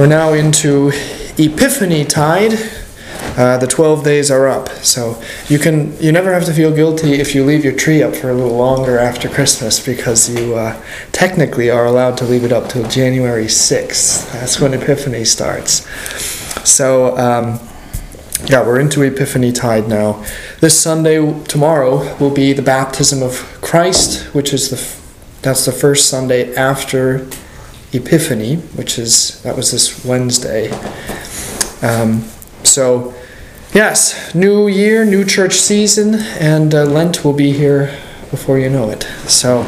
[0.00, 0.92] We're now into
[1.36, 2.54] Epiphany tide.
[3.36, 4.70] Uh, the 12 days are up.
[4.82, 8.16] So you can you never have to feel guilty if you leave your tree up
[8.16, 10.82] for a little longer after Christmas because you uh,
[11.12, 14.32] technically are allowed to leave it up till January 6th.
[14.32, 15.86] That's when Epiphany starts.
[16.66, 17.60] So um,
[18.46, 20.24] yeah, we're into Epiphany tide now.
[20.60, 24.80] This Sunday tomorrow will be the baptism of Christ, which is the
[25.42, 27.28] that's the first Sunday after
[27.92, 30.70] Epiphany, which is that was this Wednesday.
[31.82, 32.24] Um,
[32.62, 33.14] so,
[33.72, 37.98] yes, new year, new church season, and uh, Lent will be here
[38.30, 39.02] before you know it.
[39.26, 39.60] So,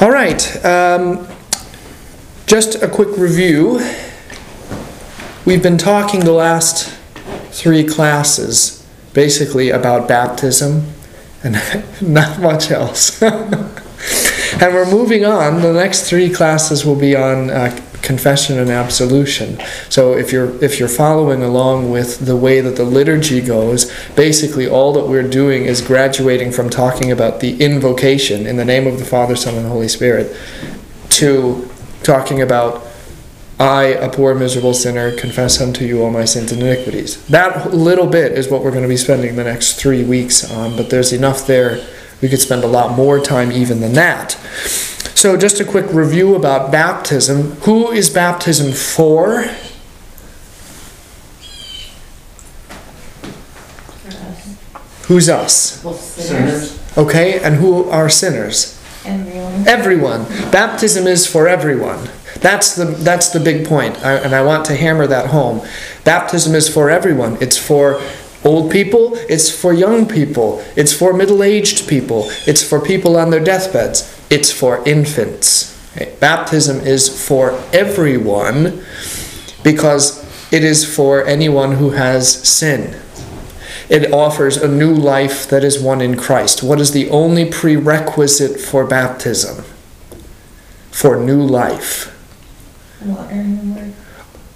[0.00, 0.64] all right.
[0.64, 1.26] Um,
[2.46, 3.78] just a quick review.
[5.44, 6.88] We've been talking the last
[7.50, 10.92] three classes basically about baptism
[11.42, 11.54] and
[12.02, 13.22] not much else.
[14.60, 15.60] and we're moving on.
[15.62, 19.58] The next three classes will be on uh, confession and absolution.
[19.88, 24.68] So if you're if you're following along with the way that the liturgy goes, basically
[24.68, 28.98] all that we're doing is graduating from talking about the invocation in the name of
[28.98, 30.36] the Father, Son, and Holy Spirit
[31.10, 31.68] to
[32.02, 32.86] talking about
[33.58, 37.22] I, a poor miserable sinner, confess unto you all my sins and iniquities.
[37.26, 40.76] That little bit is what we're going to be spending the next three weeks on,
[40.76, 41.86] but there's enough there.
[42.20, 44.32] We could spend a lot more time even than that.
[45.14, 47.52] So, just a quick review about baptism.
[47.62, 49.44] Who is baptism for?
[55.10, 55.82] Who's us?
[55.82, 56.78] Well, sinners.
[56.96, 58.80] Okay, and who are sinners?
[59.04, 59.66] Everyone.
[59.66, 60.24] Everyone.
[60.50, 62.08] Baptism is for everyone.
[62.40, 65.66] That's the that's the big point, I, and I want to hammer that home.
[66.04, 67.38] Baptism is for everyone.
[67.40, 68.00] It's for
[68.44, 69.14] old people.
[69.28, 70.64] It's for young people.
[70.76, 72.30] It's for middle-aged people.
[72.46, 74.18] It's for people on their deathbeds.
[74.30, 75.76] It's for infants.
[75.96, 76.14] Okay?
[76.20, 78.84] Baptism is for everyone
[79.62, 83.00] because it is for anyone who has sin.
[83.88, 86.62] It offers a new life that is one in Christ.
[86.62, 89.64] What is the only prerequisite for baptism?
[90.92, 92.16] For new life.
[93.04, 93.92] Water and the word.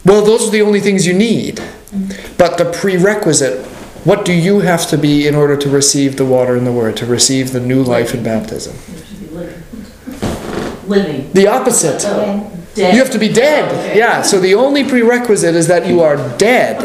[0.04, 1.56] Well, those are the only things you need.
[1.56, 2.34] Mm-hmm.
[2.36, 3.66] But the prerequisite,
[4.04, 6.96] what do you have to be in order to receive the water and the word,
[6.98, 8.76] to receive the new life in baptism?
[8.92, 10.88] You should be living.
[10.88, 11.32] Living.
[11.32, 12.02] The opposite.
[12.06, 12.50] Oh.
[12.74, 12.92] Dead.
[12.92, 13.70] You have to be dead.
[13.72, 13.98] Okay.
[13.98, 16.82] Yeah, so the only prerequisite is that you are dead.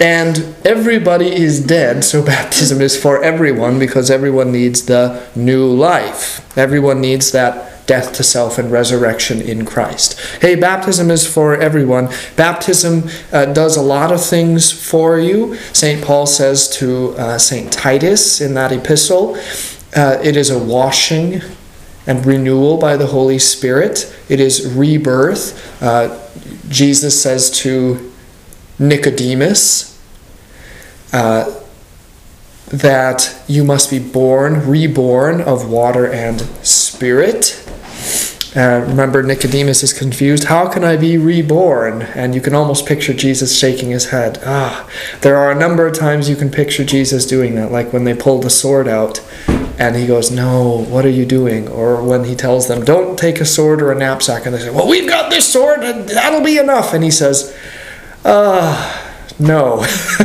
[0.00, 6.56] And everybody is dead, so baptism is for everyone because everyone needs the new life.
[6.56, 10.18] Everyone needs that death to self and resurrection in Christ.
[10.40, 12.08] Hey, baptism is for everyone.
[12.36, 15.56] Baptism uh, does a lot of things for you.
[15.72, 16.02] St.
[16.04, 17.72] Paul says to uh, St.
[17.72, 19.36] Titus in that epistle
[19.96, 21.40] uh, it is a washing
[22.06, 24.14] and renewal by the Holy Spirit.
[24.28, 25.82] It is rebirth.
[25.82, 26.20] Uh,
[26.68, 28.12] Jesus says to
[28.78, 29.98] Nicodemus
[31.12, 31.60] uh,
[32.68, 37.63] that you must be born, reborn of water and spirit.
[38.56, 40.44] Uh, remember, Nicodemus is confused.
[40.44, 42.02] How can I be reborn?
[42.02, 44.38] And you can almost picture Jesus shaking his head.
[44.46, 44.88] Ah,
[45.22, 48.14] there are a number of times you can picture Jesus doing that, like when they
[48.14, 49.20] pull the sword out
[49.76, 51.66] and he goes, No, what are you doing?
[51.68, 54.46] Or when he tells them, Don't take a sword or a knapsack.
[54.46, 56.94] And they say, Well, we've got this sword and that'll be enough.
[56.94, 57.56] And he says,
[58.24, 59.84] Ah, no.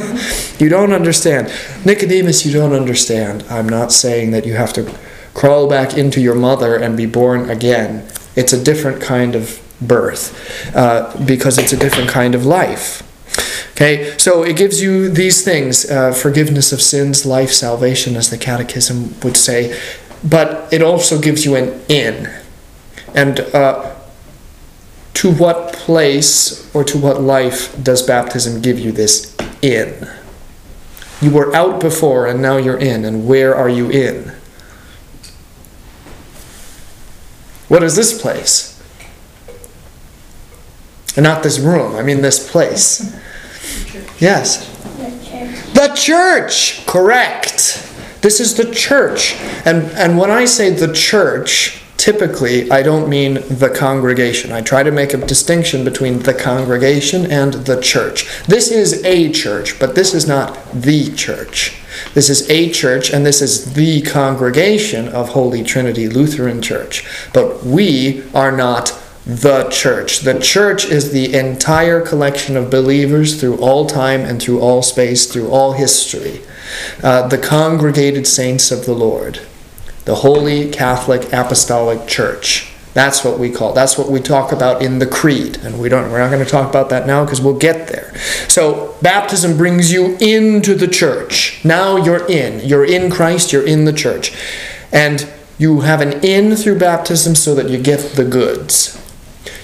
[0.59, 1.51] you don't understand.
[1.83, 3.43] Nicodemus, you don't understand.
[3.49, 4.95] I'm not saying that you have to
[5.33, 8.07] crawl back into your mother and be born again.
[8.39, 10.23] It's a different kind of birth
[10.73, 13.03] uh, because it's a different kind of life.
[13.71, 18.37] Okay, so it gives you these things uh, forgiveness of sins, life, salvation, as the
[18.37, 19.77] Catechism would say,
[20.23, 22.29] but it also gives you an in.
[23.13, 23.93] And uh,
[25.15, 30.07] to what place or to what life does baptism give you this in?
[31.21, 34.38] You were out before and now you're in, and where are you in?
[37.69, 38.75] What is this place?
[41.15, 43.15] And not this room, I mean this place.
[44.19, 44.67] Yes.
[45.73, 46.85] The church!
[46.85, 47.85] Correct.
[48.21, 49.35] This is the church.
[49.65, 54.51] And, and when I say the church, typically I don't mean the congregation.
[54.51, 58.27] I try to make a distinction between the congregation and the church.
[58.47, 61.77] This is a church, but this is not the church.
[62.13, 67.05] This is a church, and this is the congregation of Holy Trinity Lutheran Church.
[67.33, 70.21] But we are not the church.
[70.21, 75.31] The church is the entire collection of believers through all time and through all space,
[75.31, 76.41] through all history.
[77.03, 79.41] Uh, the congregated saints of the Lord,
[80.05, 82.73] the Holy Catholic Apostolic Church.
[82.93, 83.73] That's what we call.
[83.73, 86.11] That's what we talk about in the creed, and we don't.
[86.11, 88.17] We're not going to talk about that now because we'll get there.
[88.47, 91.63] So baptism brings you into the church.
[91.63, 92.67] Now you're in.
[92.67, 93.53] You're in Christ.
[93.53, 94.35] You're in the church,
[94.91, 98.95] and you have an in through baptism so that you get the goods.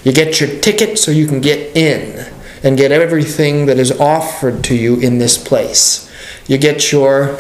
[0.04, 2.32] You get your ticket so you can get in
[2.64, 6.12] and get everything that is offered to you in this place.
[6.48, 7.40] You get your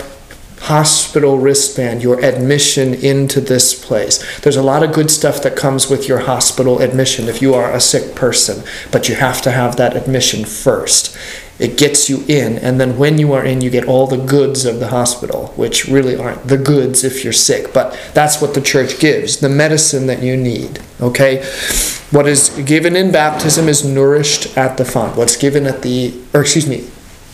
[0.65, 4.39] hospital wristband, your admission into this place.
[4.41, 7.71] There's a lot of good stuff that comes with your hospital admission if you are
[7.71, 11.15] a sick person, but you have to have that admission first.
[11.59, 14.65] It gets you in, and then when you are in, you get all the goods
[14.65, 18.61] of the hospital, which really aren't the goods if you're sick, but that's what the
[18.61, 20.81] church gives the medicine that you need.
[20.99, 21.43] Okay?
[22.09, 25.15] What is given in baptism is nourished at the font.
[25.15, 26.89] What's given at the, or excuse me,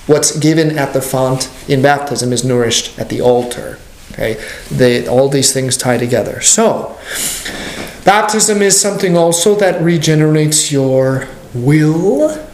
[0.07, 3.77] what's given at the font in baptism is nourished at the altar.
[4.11, 5.07] Okay?
[5.07, 6.41] All these things tie together.
[6.41, 6.97] So,
[8.03, 12.47] baptism is something also that regenerates your will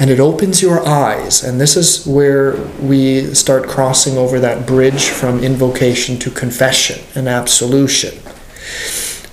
[0.00, 1.44] and it opens your eyes.
[1.44, 7.28] And this is where we start crossing over that bridge from invocation to confession and
[7.28, 8.18] absolution.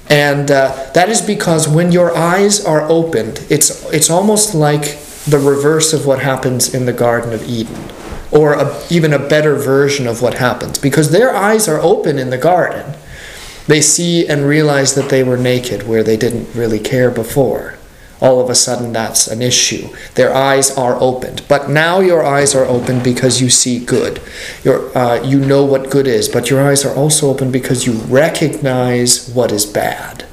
[0.09, 4.98] And uh, that is because when your eyes are opened, it's, it's almost like
[5.28, 7.92] the reverse of what happens in the Garden of Eden,
[8.32, 12.30] or a, even a better version of what happens, because their eyes are open in
[12.30, 12.96] the garden.
[13.68, 17.76] They see and realize that they were naked where they didn't really care before.
[18.20, 19.90] All of a sudden, that's an issue.
[20.14, 21.44] Their eyes are opened.
[21.48, 24.22] But now your eyes are open because you see good.
[24.64, 27.94] Your, uh, you know what good is, but your eyes are also open because you
[27.94, 30.26] recognize what is bad.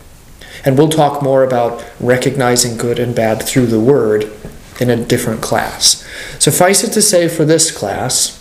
[0.64, 4.30] And we'll talk more about recognizing good and bad through the Word
[4.80, 6.06] in a different class.
[6.38, 8.37] Suffice it to say for this class,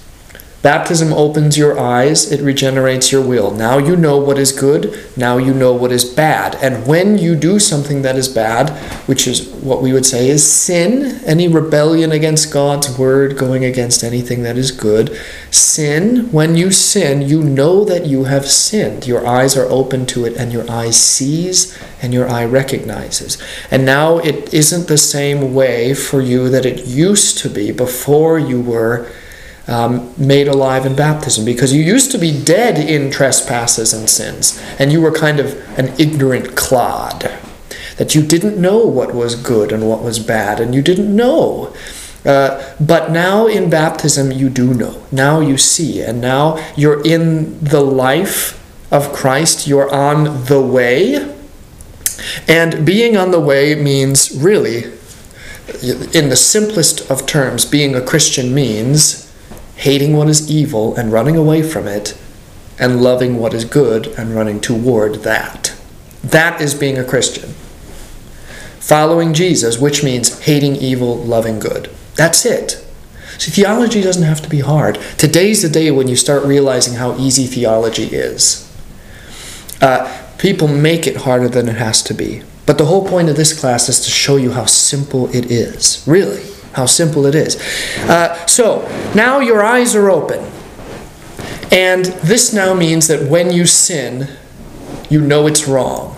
[0.67, 3.51] baptism opens your eyes, it regenerates your will.
[3.51, 6.55] Now you know what is good, now you know what is bad.
[6.55, 8.71] And when you do something that is bad,
[9.07, 14.03] which is what we would say is sin, any rebellion against God's word, going against
[14.03, 15.17] anything that is good,
[15.51, 19.07] sin, when you sin, you know that you have sinned.
[19.07, 23.41] Your eyes are open to it, and your eye sees and your eye recognizes.
[23.71, 28.37] And now it isn't the same way for you that it used to be before
[28.37, 29.09] you were.
[29.69, 34.57] Um, made alive in baptism because you used to be dead in trespasses and sins,
[34.79, 37.29] and you were kind of an ignorant clod.
[37.97, 41.75] That you didn't know what was good and what was bad, and you didn't know.
[42.25, 45.03] Uh, but now in baptism, you do know.
[45.11, 48.53] Now you see, and now you're in the life
[48.91, 49.67] of Christ.
[49.67, 51.35] You're on the way.
[52.47, 54.85] And being on the way means really,
[56.13, 59.26] in the simplest of terms, being a Christian means
[59.77, 62.17] hating what is evil and running away from it,
[62.79, 65.75] and loving what is good and running toward that.
[66.23, 67.51] That is being a Christian.
[68.79, 71.89] Following Jesus, which means hating evil, loving good.
[72.15, 72.83] That's it.
[73.37, 74.99] See, theology doesn't have to be hard.
[75.17, 78.63] Today's the day when you start realizing how easy theology is.
[79.81, 82.43] Uh, people make it harder than it has to be.
[82.65, 86.03] But the whole point of this class is to show you how simple it is.
[86.07, 86.43] Really
[86.77, 87.57] how simple it is.
[88.03, 90.39] Uh, so now your eyes are open.
[91.71, 94.29] And this now means that when you sin,
[95.09, 96.15] you know it's wrong.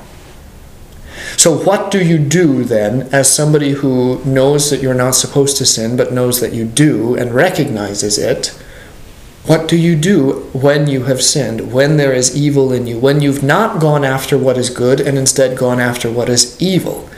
[1.38, 5.65] So, what do you do then as somebody who knows that you're not supposed to
[5.65, 8.47] sin but knows that you do and recognizes it?
[9.45, 13.21] What do you do when you have sinned, when there is evil in you, when
[13.21, 17.09] you've not gone after what is good and instead gone after what is evil?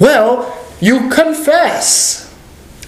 [0.00, 2.29] Well, you confess.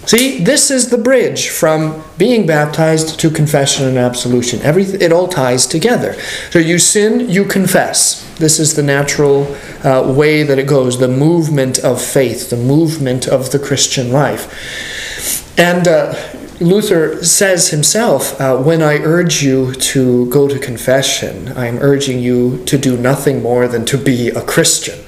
[0.04, 4.60] See, this is the bridge from being baptized to confession and absolution.
[4.62, 6.14] Everything, it all ties together.
[6.50, 8.28] So you sin, you confess.
[8.36, 13.28] This is the natural uh, way that it goes, the movement of faith, the movement
[13.28, 15.56] of the Christian life.
[15.56, 16.14] And uh,
[16.60, 22.18] Luther says himself, uh, when I urge you to go to confession, I am urging
[22.18, 24.98] you to do nothing more than to be a Christian.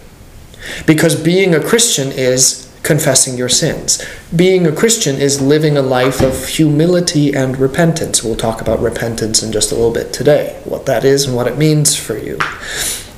[0.86, 4.04] Because being a Christian is confessing your sins.
[4.34, 8.22] Being a Christian is living a life of humility and repentance.
[8.22, 11.48] We'll talk about repentance in just a little bit today, what that is and what
[11.48, 12.38] it means for you.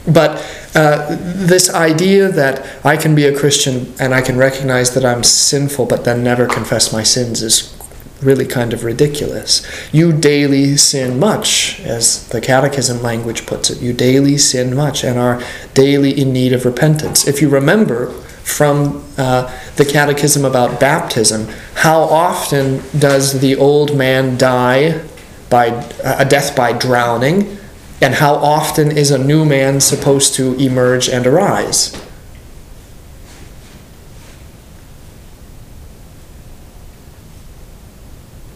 [0.06, 0.42] But
[0.74, 5.24] uh, this idea that I can be a Christian and I can recognize that I'm
[5.24, 7.76] sinful but then never confess my sins is
[8.22, 9.66] really kind of ridiculous.
[9.92, 13.82] You daily sin much, as the Catechism language puts it.
[13.82, 15.42] You daily sin much and are
[15.74, 17.26] daily in need of repentance.
[17.26, 18.14] If you remember,
[18.46, 21.48] from uh, the Catechism about baptism.
[21.74, 25.04] How often does the old man die
[25.50, 27.58] by uh, a death by drowning?
[28.00, 32.00] And how often is a new man supposed to emerge and arise?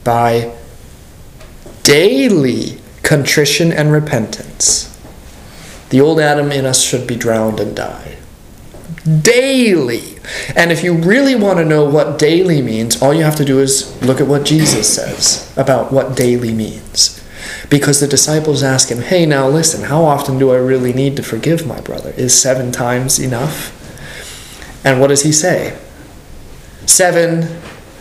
[0.04, 0.54] By
[1.82, 4.87] daily contrition and repentance.
[5.88, 8.19] The old Adam in us should be drowned and die.
[9.04, 10.19] Daily.
[10.54, 13.59] And if you really want to know what daily means, all you have to do
[13.59, 17.16] is look at what Jesus says about what daily means.
[17.71, 21.23] Because the disciples ask him, Hey, now listen, how often do I really need to
[21.23, 22.11] forgive my brother?
[22.11, 23.76] Is seven times enough?
[24.85, 25.78] And what does he say?
[26.87, 27.61] Seven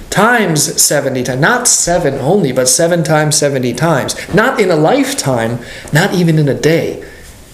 [0.10, 1.42] times 70 times.
[1.42, 4.34] Not seven only, but seven times 70 times.
[4.34, 5.60] Not in a lifetime,
[5.94, 7.06] not even in a day,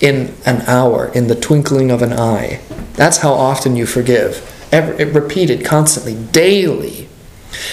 [0.01, 2.59] in an hour, in the twinkling of an eye.
[2.93, 4.51] That's how often you forgive.
[4.71, 7.07] Every, repeated constantly, daily.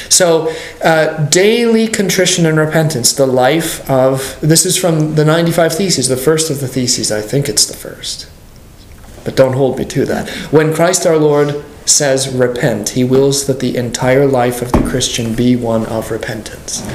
[0.09, 4.39] So, uh, daily contrition and repentance, the life of.
[4.41, 7.11] This is from the 95 Theses, the first of the Theses.
[7.11, 8.29] I think it's the first.
[9.25, 10.29] But don't hold me to that.
[10.53, 15.35] When Christ our Lord says repent, he wills that the entire life of the Christian
[15.35, 16.87] be one of repentance.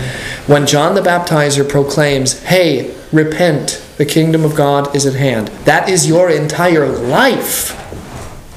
[0.47, 5.89] When John the Baptizer proclaims, Hey, repent, the kingdom of God is at hand, that
[5.89, 7.73] is your entire life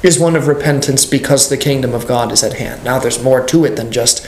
[0.03, 2.83] is one of repentance because the kingdom of God is at hand.
[2.83, 4.25] Now, there's more to it than just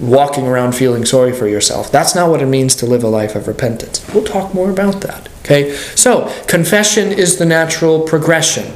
[0.00, 1.92] walking around feeling sorry for yourself.
[1.92, 4.06] That's not what it means to live a life of repentance.
[4.14, 5.28] We'll talk more about that.
[5.40, 5.74] Okay?
[5.74, 8.72] So, confession is the natural progression.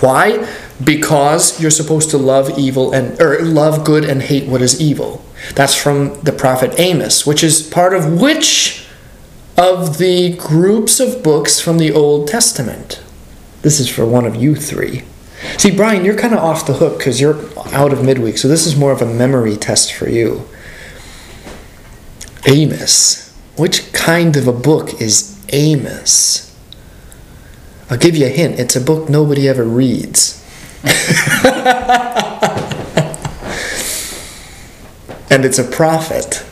[0.00, 0.46] Why?
[0.82, 5.24] Because you're supposed to love evil and or love good and hate what is evil.
[5.54, 8.86] That's from the prophet Amos, which is part of which
[9.56, 13.02] of the groups of books from the Old Testament?
[13.62, 15.02] This is for one of you three.
[15.56, 17.38] See, Brian, you're kind of off the hook because you're
[17.72, 20.48] out of midweek, so this is more of a memory test for you.
[22.46, 23.36] Amos.
[23.56, 26.56] Which kind of a book is Amos?
[27.90, 28.60] I'll give you a hint.
[28.60, 30.37] It's a book nobody ever reads.
[35.30, 36.44] and it's a prophet.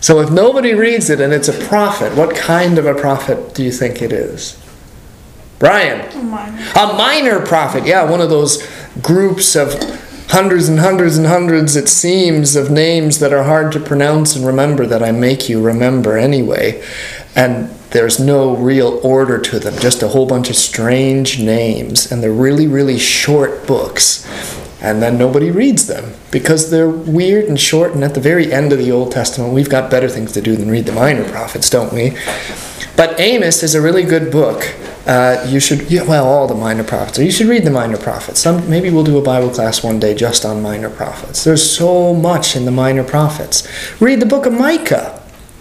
[0.00, 3.62] So if nobody reads it and it's a prophet, what kind of a prophet do
[3.62, 4.58] you think it is?
[5.60, 6.10] Brian.
[6.12, 6.72] A minor.
[6.74, 7.86] A minor prophet.
[7.86, 8.68] Yeah, one of those
[9.00, 9.70] groups of
[10.32, 14.46] hundreds and hundreds and hundreds, it seems, of names that are hard to pronounce and
[14.46, 16.82] remember that I make you remember anyway.
[17.36, 22.10] And there's no real order to them, just a whole bunch of strange names.
[22.10, 24.26] And they're really, really short books.
[24.80, 27.92] And then nobody reads them because they're weird and short.
[27.92, 30.56] And at the very end of the Old Testament, we've got better things to do
[30.56, 32.16] than read the minor prophets, don't we?
[32.96, 34.74] But Amos is a really good book.
[35.06, 37.18] Uh, you should, yeah, well, all the minor prophets.
[37.18, 38.40] You should read the minor prophets.
[38.40, 41.42] Some, maybe we'll do a Bible class one day just on minor prophets.
[41.42, 43.66] There's so much in the minor prophets.
[44.00, 45.18] Read the book of Micah.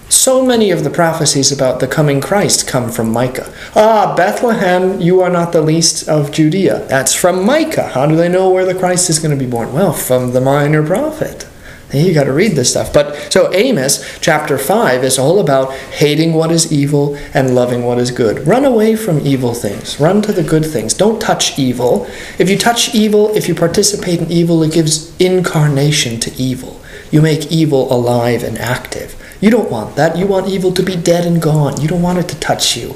[0.10, 3.52] So many of the prophecies about the coming Christ come from Micah.
[3.76, 6.86] Ah, Bethlehem, you are not the least of Judea.
[6.88, 7.88] That's from Micah.
[7.88, 9.72] How do they know where the Christ is going to be born?
[9.72, 11.48] Well, from the minor prophet.
[11.94, 12.94] You got to read this stuff.
[12.94, 17.98] But so Amos chapter 5 is all about hating what is evil and loving what
[17.98, 18.48] is good.
[18.48, 20.00] Run away from evil things.
[20.00, 20.94] Run to the good things.
[20.94, 22.08] Don't touch evil.
[22.40, 26.82] If you touch evil, if you participate in evil, it gives incarnation to evil.
[27.12, 29.18] You make evil alive and active.
[29.42, 30.18] You don't want that.
[30.18, 31.82] You want evil to be dead and gone.
[31.82, 32.96] You don't want it to touch you.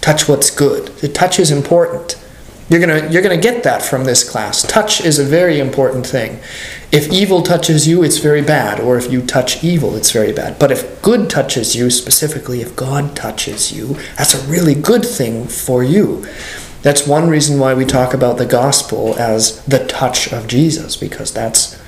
[0.00, 0.88] Touch what's good.
[0.98, 2.18] The touch is important.
[2.68, 4.62] You're gonna you're gonna get that from this class.
[4.62, 6.38] Touch is a very important thing.
[6.90, 10.58] If evil touches you, it's very bad, or if you touch evil, it's very bad.
[10.58, 15.48] But if good touches you, specifically if God touches you, that's a really good thing
[15.48, 16.26] for you.
[16.82, 21.32] That's one reason why we talk about the gospel as the touch of Jesus, because
[21.32, 21.80] that's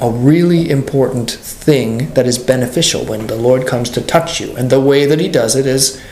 [0.00, 4.56] a really important thing that is beneficial when the Lord comes to touch you.
[4.56, 6.02] And the way that He does it is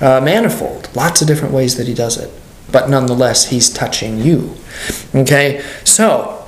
[0.00, 2.30] uh, manifold, lots of different ways that He does it.
[2.74, 4.56] But nonetheless, He's touching you.
[5.14, 5.64] Okay?
[5.84, 6.44] So,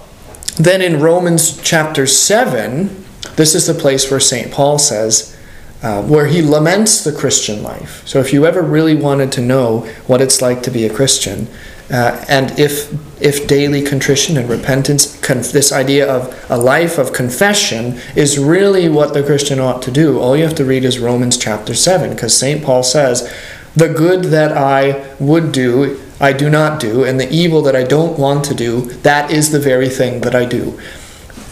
[0.57, 3.05] then in Romans chapter 7,
[3.37, 4.51] this is the place where St.
[4.51, 5.37] Paul says,
[5.85, 8.03] uh, where he laments the Christian life.
[8.09, 11.47] So, if you ever really wanted to know what it's like to be a Christian,
[11.93, 17.13] uh, and if if daily contrition and repentance, con- this idea of a life of
[17.13, 20.99] confession is really what the Christian ought to do, all you have to read is
[20.99, 22.65] Romans chapter 7, because St.
[22.65, 23.33] Paul says,
[23.77, 27.85] The good that I would do, I do not do, and the evil that I
[27.85, 30.81] don't want to do, that is the very thing that I do.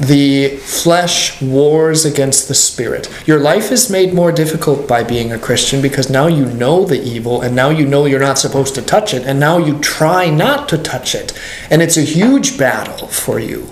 [0.00, 3.09] The flesh wars against the spirit.
[3.26, 7.00] Your life is made more difficult by being a Christian because now you know the
[7.00, 10.30] evil and now you know you're not supposed to touch it and now you try
[10.30, 11.33] not to touch it.
[11.71, 13.68] And it's a huge battle for you.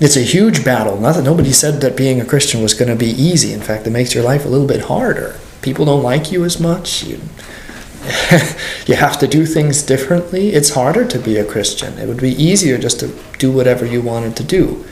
[0.00, 0.98] It's a huge battle.
[0.98, 3.52] Not that nobody said that being a Christian was going to be easy.
[3.52, 5.38] In fact, it makes your life a little bit harder.
[5.60, 7.04] People don't like you as much.
[7.04, 7.20] You,
[8.86, 10.50] you have to do things differently.
[10.50, 11.98] It's harder to be a Christian.
[11.98, 14.84] It would be easier just to do whatever you wanted to do.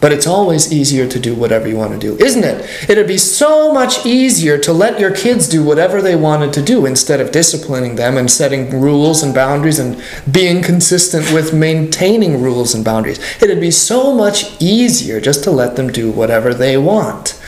[0.00, 2.88] But it's always easier to do whatever you want to do, isn't it?
[2.88, 6.86] It'd be so much easier to let your kids do whatever they wanted to do
[6.86, 10.00] instead of disciplining them and setting rules and boundaries and
[10.30, 13.18] being consistent with maintaining rules and boundaries.
[13.42, 17.40] It'd be so much easier just to let them do whatever they want.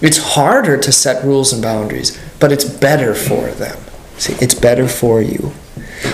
[0.00, 3.78] It's harder to set rules and boundaries, but it's better for them.
[4.18, 5.52] See, it's better for you.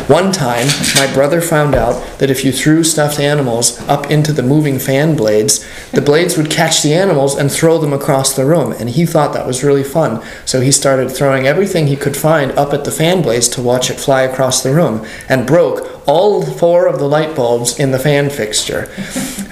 [0.06, 4.42] One time, my brother found out that if you threw stuffed animals up into the
[4.42, 8.72] moving fan blades, the blades would catch the animals and throw them across the room.
[8.72, 10.22] And he thought that was really fun.
[10.44, 13.90] So he started throwing everything he could find up at the fan blades to watch
[13.90, 17.98] it fly across the room and broke all four of the light bulbs in the
[17.98, 18.90] fan fixture.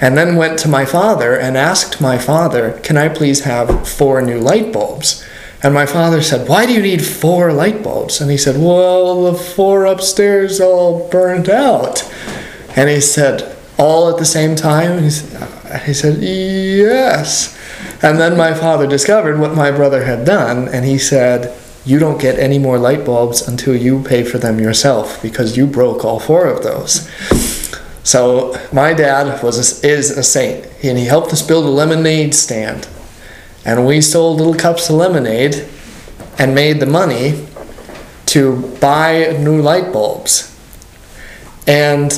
[0.01, 4.21] And then went to my father and asked my father, Can I please have four
[4.21, 5.25] new light bulbs?
[5.63, 8.19] And my father said, Why do you need four light bulbs?
[8.19, 12.11] And he said, Well, the four upstairs all burnt out.
[12.75, 14.91] And he said, All at the same time?
[14.91, 17.57] And uh, He said, Yes.
[18.01, 22.19] And then my father discovered what my brother had done, and he said, You don't
[22.19, 26.19] get any more light bulbs until you pay for them yourself because you broke all
[26.19, 27.07] four of those.
[28.03, 32.33] So my dad was a, is a saint, and he helped us build a lemonade
[32.33, 32.87] stand
[33.65, 35.67] and we sold little cups of lemonade
[36.37, 37.45] and made the money
[38.27, 40.47] to buy new light bulbs.
[41.67, 42.11] And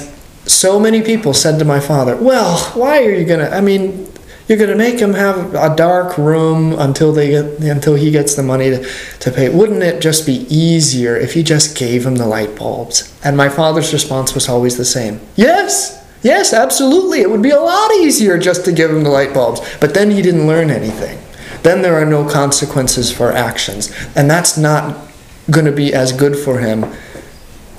[0.46, 3.54] so many people said to my father, Well, why are you going to?
[3.54, 4.12] I mean,
[4.48, 8.36] you're going to make him have a dark room until they get until he gets
[8.36, 9.50] the money to, to pay.
[9.50, 13.14] Wouldn't it just be easier if you just gave him the light bulbs?
[13.24, 15.20] And my father's response was always the same.
[15.36, 16.02] Yes.
[16.22, 17.20] Yes, absolutely.
[17.20, 19.60] It would be a lot easier just to give him the light bulbs.
[19.82, 21.20] But then he didn't learn anything
[21.64, 23.92] then there are no consequences for actions.
[24.16, 25.08] And that's not
[25.50, 26.86] going to be as good for him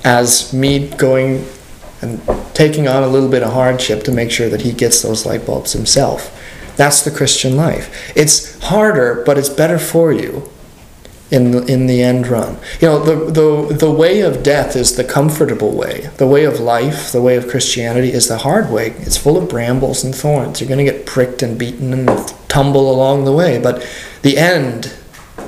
[0.03, 1.45] as me going
[2.01, 2.21] and
[2.53, 5.45] taking on a little bit of hardship to make sure that he gets those light
[5.45, 6.31] bulbs himself.
[6.75, 8.11] That's the Christian life.
[8.15, 10.49] It's harder, but it's better for you
[11.31, 12.57] in the, in the end run.
[12.79, 16.09] You know, the, the, the way of death is the comfortable way.
[16.17, 18.91] The way of life, the way of Christianity, is the hard way.
[18.99, 20.61] It's full of brambles and thorns.
[20.61, 22.07] You're going to get pricked and beaten and
[22.47, 23.59] tumble along the way.
[23.59, 23.87] But
[24.21, 24.95] the end,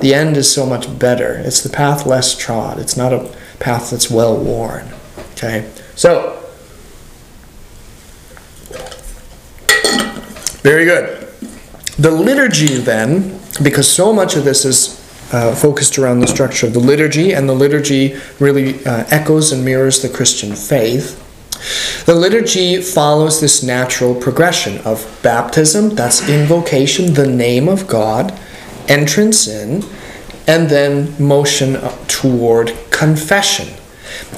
[0.00, 1.34] the end is so much better.
[1.38, 2.78] It's the path less trod.
[2.78, 4.88] It's not a path that's well worn.
[5.32, 5.70] Okay?
[5.94, 6.34] So,
[10.62, 11.28] very good.
[11.98, 14.97] The liturgy, then, because so much of this is
[15.32, 19.64] uh, focused around the structure of the liturgy, and the liturgy really uh, echoes and
[19.64, 21.24] mirrors the Christian faith.
[22.06, 28.38] The liturgy follows this natural progression of baptism, that's invocation, the name of God,
[28.88, 29.82] entrance in,
[30.46, 31.74] and then motion
[32.06, 33.68] toward confession.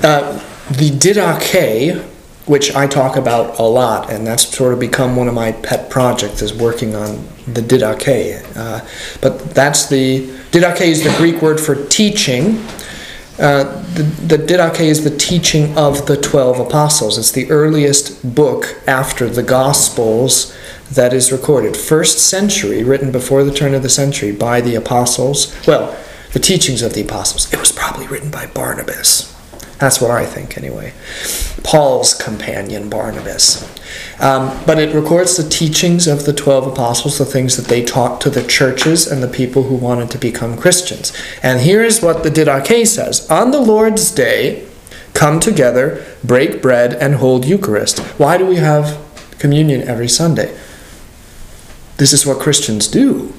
[0.03, 0.33] Uh,
[0.71, 2.05] the didache,
[2.47, 5.91] which I talk about a lot, and that's sort of become one of my pet
[5.91, 8.45] projects, is working on the didache.
[8.57, 8.87] Uh,
[9.21, 12.65] but that's the didache is the Greek word for teaching.
[13.41, 17.17] Uh, the, the Didache is the teaching of the 12 apostles.
[17.17, 20.55] It's the earliest book after the Gospels
[20.93, 21.75] that is recorded.
[21.75, 25.57] First century, written before the turn of the century by the apostles.
[25.67, 25.97] Well,
[26.35, 27.51] the teachings of the apostles.
[27.51, 29.35] It was probably written by Barnabas.
[29.81, 30.93] That's what I think, anyway.
[31.65, 33.65] Paul's companion, Barnabas.
[34.21, 38.21] Um, but it records the teachings of the 12 apostles, the things that they taught
[38.21, 41.17] to the churches and the people who wanted to become Christians.
[41.43, 44.69] And here is what the Didache says On the Lord's day,
[45.15, 48.01] come together, break bread, and hold Eucharist.
[48.19, 48.99] Why do we have
[49.39, 50.55] communion every Sunday?
[51.97, 53.33] This is what Christians do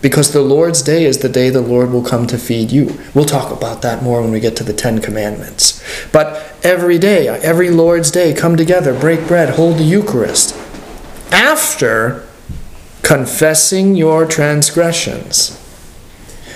[0.00, 2.98] because the Lord's day is the day the Lord will come to feed you.
[3.14, 5.82] We'll talk about that more when we get to the Ten Commandments.
[6.12, 10.56] But every day, every Lord's day, come together, break bread, hold the Eucharist.
[11.32, 12.26] After
[13.02, 15.54] confessing your transgressions.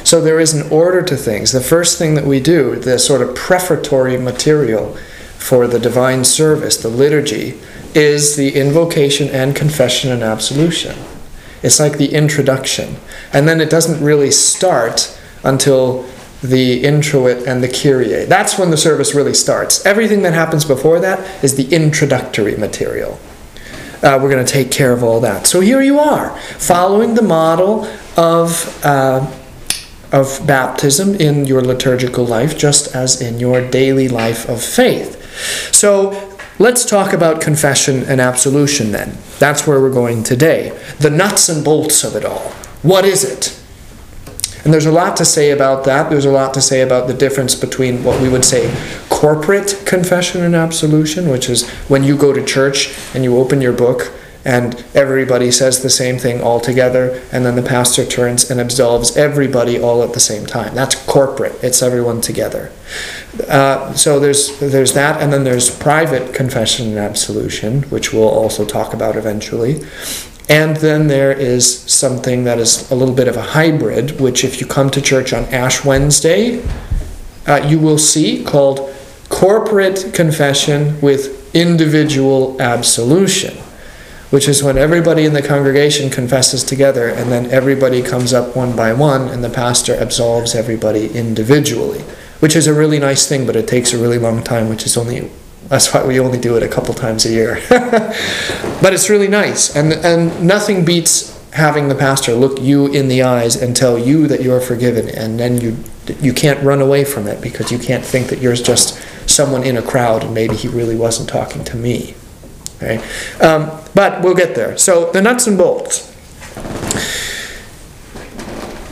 [0.04, 1.52] So there is an order to things.
[1.52, 4.96] The first thing that we do, the sort of prefatory material
[5.38, 7.58] for the divine service, the liturgy,
[7.94, 10.96] is the invocation and confession and absolution.
[11.62, 12.96] It's like the introduction.
[13.32, 16.04] And then it doesn't really start until
[16.42, 18.24] the introit and the Kyrie.
[18.24, 19.86] That's when the service really starts.
[19.86, 23.20] Everything that happens before that is the introductory material.
[24.02, 25.46] Uh, we're going to take care of all that.
[25.46, 27.84] So here you are, following the model
[28.16, 29.32] of, uh,
[30.10, 35.22] of baptism in your liturgical life, just as in your daily life of faith.
[35.72, 36.31] So
[36.62, 39.18] Let's talk about confession and absolution then.
[39.40, 40.80] That's where we're going today.
[41.00, 42.52] The nuts and bolts of it all.
[42.82, 43.60] What is it?
[44.62, 46.08] And there's a lot to say about that.
[46.08, 48.72] There's a lot to say about the difference between what we would say
[49.08, 53.72] corporate confession and absolution, which is when you go to church and you open your
[53.72, 54.12] book
[54.44, 59.16] and everybody says the same thing all together, and then the pastor turns and absolves
[59.16, 60.74] everybody all at the same time.
[60.74, 62.70] That's corporate, it's everyone together.
[63.48, 68.64] Uh, so there's, there's that, and then there's private confession and absolution, which we'll also
[68.64, 69.80] talk about eventually.
[70.48, 74.60] And then there is something that is a little bit of a hybrid, which, if
[74.60, 76.62] you come to church on Ash Wednesday,
[77.46, 78.92] uh, you will see called
[79.28, 83.56] corporate confession with individual absolution,
[84.32, 88.74] which is when everybody in the congregation confesses together and then everybody comes up one
[88.74, 92.00] by one and the pastor absolves everybody individually,
[92.40, 94.96] which is a really nice thing, but it takes a really long time, which is
[94.96, 95.30] only
[95.68, 97.62] that's why we only do it a couple times a year.
[97.68, 103.22] but it's really nice, and and nothing beats having the pastor look you in the
[103.22, 105.76] eyes and tell you that you're forgiven, and then you
[106.20, 109.76] you can't run away from it because you can't think that you're just someone in
[109.76, 112.14] a crowd and maybe he really wasn't talking to me.
[112.82, 113.00] Okay,
[113.40, 114.76] um, but we'll get there.
[114.76, 116.10] So the nuts and bolts.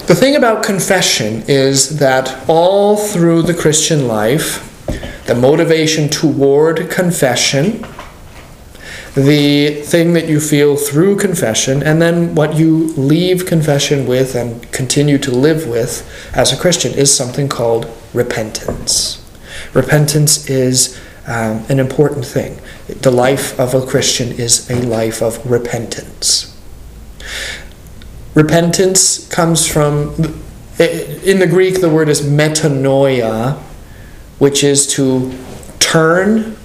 [0.07, 4.67] The thing about confession is that all through the Christian life,
[5.27, 7.85] the motivation toward confession,
[9.15, 14.71] the thing that you feel through confession, and then what you leave confession with and
[14.73, 19.25] continue to live with as a Christian is something called repentance.
[19.75, 22.61] Repentance is um, an important thing.
[23.03, 26.57] The life of a Christian is a life of repentance.
[28.35, 30.15] Repentance comes from,
[30.79, 33.59] in the Greek, the word is metanoia,
[34.39, 35.37] which is to
[35.79, 36.57] turn,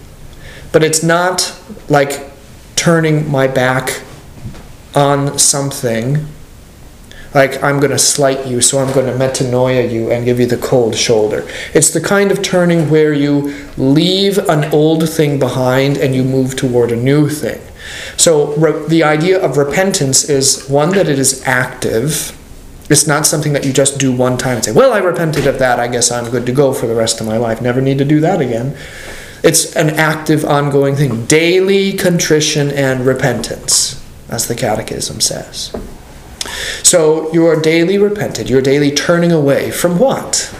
[0.71, 1.55] but it's not
[1.89, 2.31] like
[2.75, 4.01] turning my back
[4.93, 6.25] on something.
[7.35, 10.47] Like I'm going to slight you, so I'm going to metanoia you and give you
[10.47, 11.47] the cold shoulder.
[11.73, 16.55] It's the kind of turning where you leave an old thing behind and you move
[16.55, 17.61] toward a new thing.
[18.17, 22.31] So re- the idea of repentance is one that it is active
[22.89, 25.57] it's not something that you just do one time and say, Well, I repented of
[25.59, 25.79] that.
[25.79, 27.61] I guess I'm good to go for the rest of my life.
[27.61, 28.77] Never need to do that again.
[29.43, 31.25] It's an active, ongoing thing.
[31.25, 35.73] Daily contrition and repentance, as the Catechism says.
[36.83, 38.49] So you are daily repented.
[38.49, 40.53] You're daily turning away from what?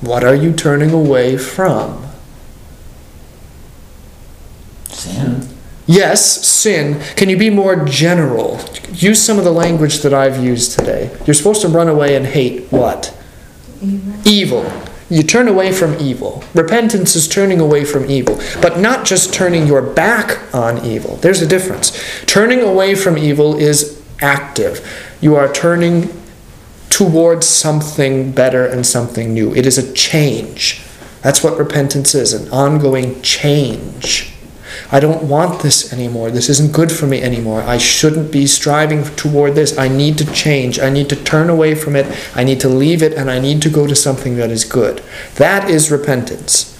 [0.00, 2.06] What are you turning away from?
[4.86, 5.48] Sin.
[5.86, 7.00] Yes, sin.
[7.16, 8.60] Can you be more general?
[8.92, 11.16] Use some of the language that I've used today.
[11.26, 13.16] You're supposed to run away and hate what?
[13.80, 14.14] Evil.
[14.26, 14.87] Evil.
[15.10, 16.44] You turn away from evil.
[16.54, 21.16] Repentance is turning away from evil, but not just turning your back on evil.
[21.16, 21.98] There's a difference.
[22.26, 24.86] Turning away from evil is active.
[25.20, 26.12] You are turning
[26.90, 29.54] towards something better and something new.
[29.54, 30.82] It is a change.
[31.22, 34.32] That's what repentance is an ongoing change.
[34.90, 36.30] I don't want this anymore.
[36.30, 37.60] This isn't good for me anymore.
[37.62, 39.76] I shouldn't be striving toward this.
[39.76, 40.80] I need to change.
[40.80, 42.06] I need to turn away from it.
[42.34, 45.02] I need to leave it and I need to go to something that is good.
[45.34, 46.74] That is repentance.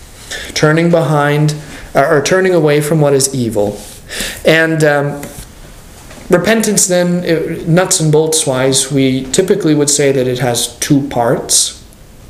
[0.55, 1.55] Turning behind
[1.95, 3.79] or turning away from what is evil.
[4.47, 5.23] And um,
[6.31, 11.83] repentance, then, nuts and bolts wise, we typically would say that it has two parts,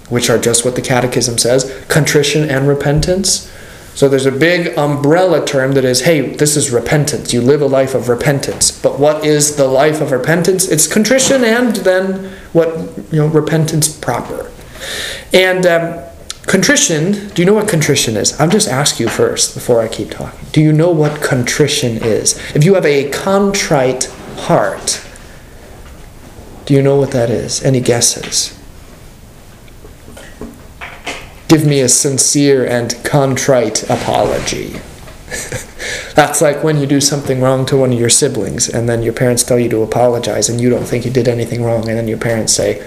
[0.09, 3.53] which are just what the Catechism says contrition and repentance.
[3.99, 7.33] So there's a big umbrella term that is, hey, this is repentance.
[7.33, 8.71] You live a life of repentance.
[8.71, 10.69] But what is the life of repentance?
[10.69, 12.69] It's contrition and then what,
[13.11, 14.53] you know, repentance proper.
[15.33, 16.05] And um,
[16.43, 18.39] contrition, do you know what contrition is?
[18.39, 20.47] I'll just ask you first before I keep talking.
[20.53, 22.39] Do you know what contrition is?
[22.55, 24.05] If you have a contrite
[24.37, 25.05] heart,
[26.67, 27.65] do you know what that is?
[27.65, 28.57] Any guesses?
[31.49, 34.77] Give me a sincere and contrite apology.
[36.15, 39.13] That's like when you do something wrong to one of your siblings, and then your
[39.13, 42.09] parents tell you to apologize, and you don't think you did anything wrong, and then
[42.09, 42.87] your parents say,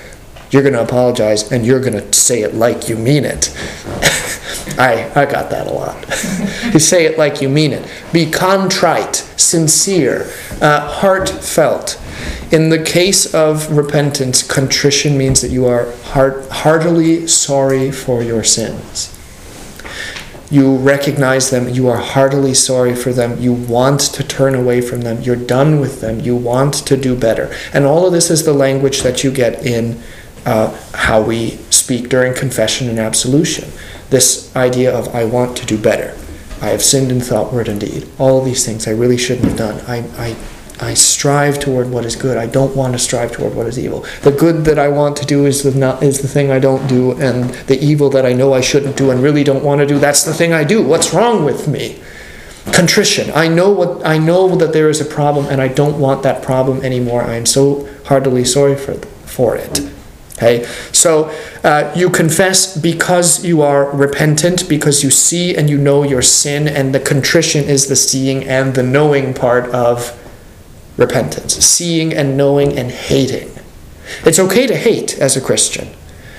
[0.51, 3.55] You're going to apologize, and you're going to say it like you mean it.
[4.77, 5.95] I, I got that a lot.
[6.73, 7.89] you say it like you mean it.
[8.11, 12.00] Be contrite, sincere, uh, heartfelt.
[12.51, 18.43] In the case of repentance, contrition means that you are heart, heartily sorry for your
[18.43, 19.17] sins.
[20.49, 24.99] You recognize them, you are heartily sorry for them, you want to turn away from
[24.99, 27.55] them, you're done with them, you want to do better.
[27.73, 30.03] And all of this is the language that you get in
[30.45, 33.71] uh, how we speak during confession and absolution.
[34.09, 36.17] This idea of, I want to do better.
[36.61, 38.09] I have sinned in thought, word, and deed.
[38.19, 39.79] All these things I really shouldn't have done.
[39.87, 40.35] I, I
[40.81, 42.37] I strive toward what is good.
[42.37, 44.03] I don't want to strive toward what is evil.
[44.23, 46.87] The good that I want to do is the not, is the thing I don't
[46.87, 49.87] do, and the evil that I know I shouldn't do and really don't want to
[49.87, 50.81] do, that's the thing I do.
[50.81, 52.01] What's wrong with me?
[52.73, 53.31] Contrition.
[53.35, 56.43] I know what I know that there is a problem and I don't want that
[56.43, 57.23] problem anymore.
[57.23, 59.91] I am so heartily sorry for for it.
[60.37, 61.31] Okay, so
[61.63, 66.67] uh, you confess because you are repentant, because you see and you know your sin,
[66.67, 70.17] and the contrition is the seeing and the knowing part of
[70.97, 71.55] repentance.
[71.55, 73.51] Seeing and knowing and hating.
[74.25, 75.87] It's okay to hate as a Christian.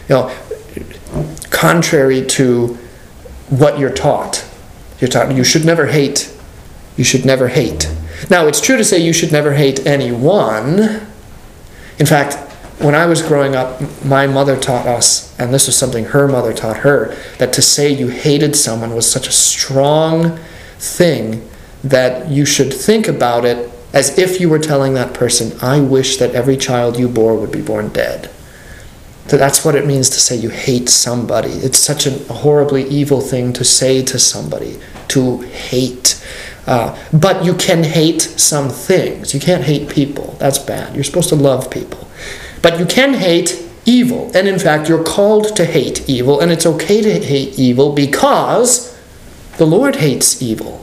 [0.08, 0.36] You know,
[1.50, 2.78] contrary to
[3.48, 4.48] what you're taught.
[5.00, 6.34] You're taught you should never hate.
[6.96, 7.90] You should never hate.
[8.30, 11.06] Now, it's true to say you should never hate anyone.
[11.98, 12.34] In fact,
[12.82, 16.52] when I was growing up, my mother taught us, and this was something her mother
[16.52, 20.38] taught her, that to say you hated someone was such a strong
[20.78, 21.48] thing
[21.84, 26.16] that you should think about it as if you were telling that person, I wish
[26.16, 28.30] that every child you bore would be born dead.
[29.28, 31.50] So that's what it means to say you hate somebody.
[31.50, 36.22] It's such a horribly evil thing to say to somebody, to hate.
[36.66, 39.32] Uh, but you can hate some things.
[39.32, 40.36] You can't hate people.
[40.38, 40.94] That's bad.
[40.94, 42.08] You're supposed to love people.
[42.62, 44.30] But you can hate evil.
[44.34, 48.98] And in fact, you're called to hate evil, and it's okay to hate evil because
[49.58, 50.81] the Lord hates evil.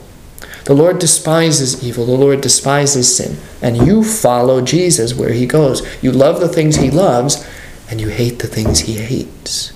[0.64, 2.06] The Lord despises evil.
[2.06, 3.38] The Lord despises sin.
[3.62, 5.86] And you follow Jesus where he goes.
[6.02, 7.46] You love the things he loves,
[7.90, 9.72] and you hate the things he hates.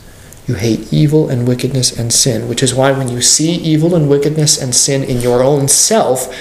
[0.47, 4.09] You hate evil and wickedness and sin, which is why when you see evil and
[4.09, 6.35] wickedness and sin in your own self,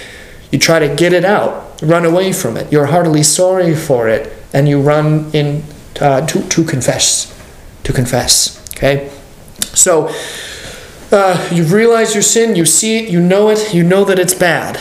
[0.52, 2.72] you try to get it out, run away from it.
[2.72, 5.64] You're heartily sorry for it, and you run in
[6.02, 7.34] uh, to, to confess.
[7.84, 8.60] To confess.
[8.76, 9.10] Okay?
[9.74, 10.14] So,
[11.14, 14.34] uh, you've realized your sin, you see it, you know it, you know that it's
[14.34, 14.80] bad.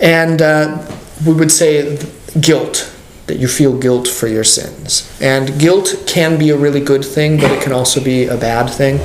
[0.00, 0.86] And uh,
[1.26, 1.98] we would say
[2.40, 2.92] guilt,
[3.26, 5.10] that you feel guilt for your sins.
[5.20, 8.68] And guilt can be a really good thing, but it can also be a bad
[8.70, 8.98] thing.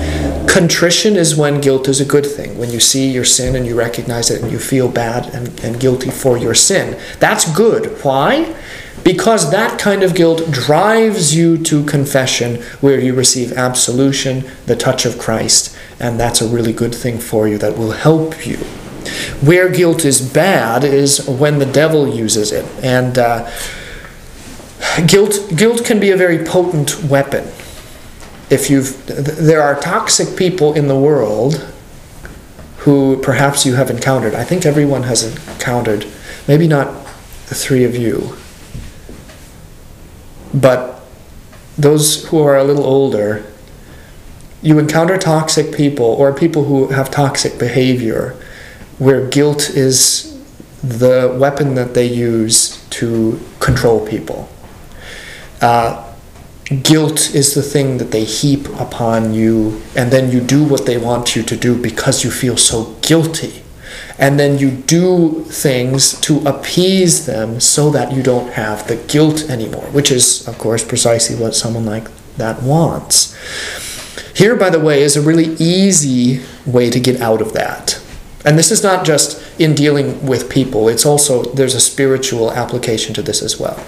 [0.48, 3.76] Contrition is when guilt is a good thing, when you see your sin and you
[3.76, 7.00] recognize it and you feel bad and, and guilty for your sin.
[7.20, 8.04] That's good.
[8.04, 8.56] Why?
[9.04, 15.06] Because that kind of guilt drives you to confession where you receive absolution, the touch
[15.06, 18.58] of Christ, and that's a really good thing for you that will help you.
[19.42, 22.66] Where guilt is bad is when the devil uses it.
[22.84, 23.52] And uh,
[25.08, 27.46] guilt, guilt can be a very potent weapon.
[28.50, 31.68] If you've, there are toxic people in the world
[32.80, 34.36] who perhaps you have encountered.
[34.36, 36.06] I think everyone has encountered,
[36.48, 37.06] maybe not
[37.48, 38.36] the three of you,
[40.54, 41.02] but
[41.78, 43.46] those who are a little older,
[44.62, 48.36] you encounter toxic people or people who have toxic behavior
[49.00, 50.40] where guilt is
[50.84, 54.50] the weapon that they use to control people.
[55.62, 56.12] Uh,
[56.84, 60.98] guilt is the thing that they heap upon you, and then you do what they
[60.98, 63.61] want you to do because you feel so guilty.
[64.22, 69.50] And then you do things to appease them so that you don't have the guilt
[69.50, 72.08] anymore, which is, of course, precisely what someone like
[72.38, 73.36] that wants.
[74.36, 78.00] Here, by the way, is a really easy way to get out of that.
[78.46, 83.14] And this is not just in dealing with people, it's also, there's a spiritual application
[83.16, 83.84] to this as well.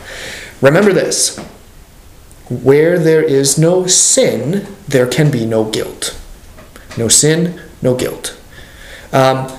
[0.62, 1.38] Remember this
[2.50, 6.20] where there is no sin, there can be no guilt.
[6.98, 8.38] No sin, no guilt.
[9.12, 9.52] Um,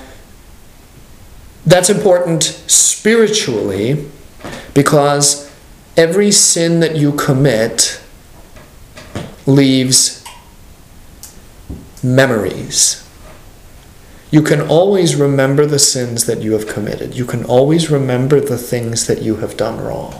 [1.65, 4.09] that's important spiritually
[4.73, 5.51] because
[5.97, 8.01] every sin that you commit
[9.45, 10.23] leaves
[12.03, 13.01] memories.
[14.31, 17.15] You can always remember the sins that you have committed.
[17.15, 20.13] You can always remember the things that you have done wrong.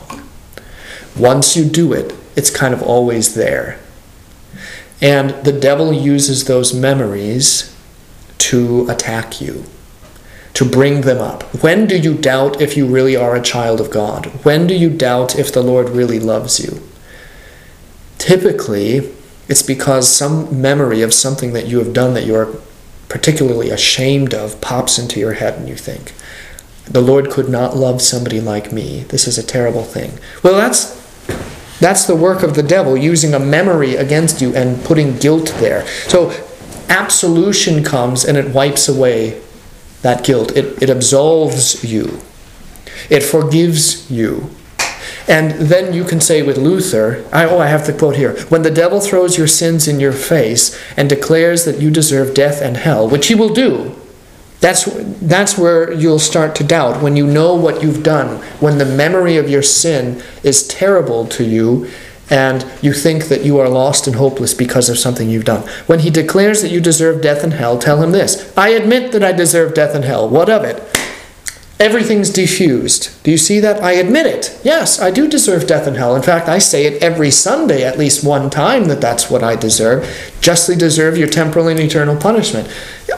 [1.16, 3.78] Once you do it, it's kind of always there.
[5.00, 7.74] And the devil uses those memories
[8.38, 9.64] to attack you,
[10.56, 11.42] to bring them up.
[11.62, 14.24] When do you doubt if you really are a child of God?
[14.42, 16.82] When do you doubt if the Lord really loves you?
[18.16, 19.12] Typically,
[19.48, 22.56] it's because some memory of something that you have done that you're
[23.10, 26.14] particularly ashamed of pops into your head and you think,
[26.84, 29.00] the Lord could not love somebody like me.
[29.08, 30.18] This is a terrible thing.
[30.42, 30.96] Well, that's
[31.80, 35.86] that's the work of the devil using a memory against you and putting guilt there.
[36.08, 36.32] So
[36.88, 39.42] absolution comes and it wipes away
[40.06, 40.56] that guilt.
[40.56, 42.20] It, it absolves you.
[43.10, 44.50] It forgives you.
[45.28, 48.62] And then you can say with Luther, I, oh, I have the quote here when
[48.62, 52.76] the devil throws your sins in your face and declares that you deserve death and
[52.76, 53.96] hell, which he will do,
[54.60, 54.84] that's,
[55.20, 57.02] that's where you'll start to doubt.
[57.02, 61.44] When you know what you've done, when the memory of your sin is terrible to
[61.44, 61.90] you,
[62.28, 65.62] and you think that you are lost and hopeless because of something you've done.
[65.86, 69.22] When he declares that you deserve death and hell, tell him this I admit that
[69.22, 70.28] I deserve death and hell.
[70.28, 70.82] What of it?
[71.78, 73.22] Everything's diffused.
[73.22, 73.82] Do you see that?
[73.82, 74.58] I admit it.
[74.64, 76.16] Yes, I do deserve death and hell.
[76.16, 79.56] In fact, I say it every Sunday at least one time that that's what I
[79.56, 80.32] deserve.
[80.40, 82.66] Justly deserve your temporal and eternal punishment.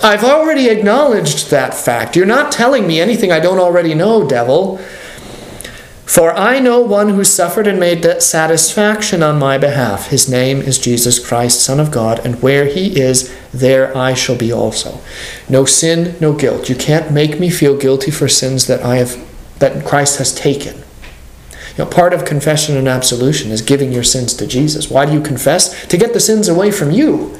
[0.03, 2.17] I've already acknowledged that fact.
[2.17, 4.81] You're not telling me anything I don't already know, devil.
[6.09, 10.09] For I know one who suffered and made satisfaction on my behalf.
[10.09, 14.35] His name is Jesus Christ, Son of God, and where he is, there I shall
[14.35, 15.01] be also.
[15.51, 16.71] No sin, no guilt.
[16.71, 19.23] You can't make me feel guilty for sins that I have
[19.59, 20.79] that Christ has taken.
[21.77, 24.91] You know, part of confession and absolution is giving your sins to Jesus.
[24.91, 25.87] Why do you confess?
[25.89, 27.39] To get the sins away from you.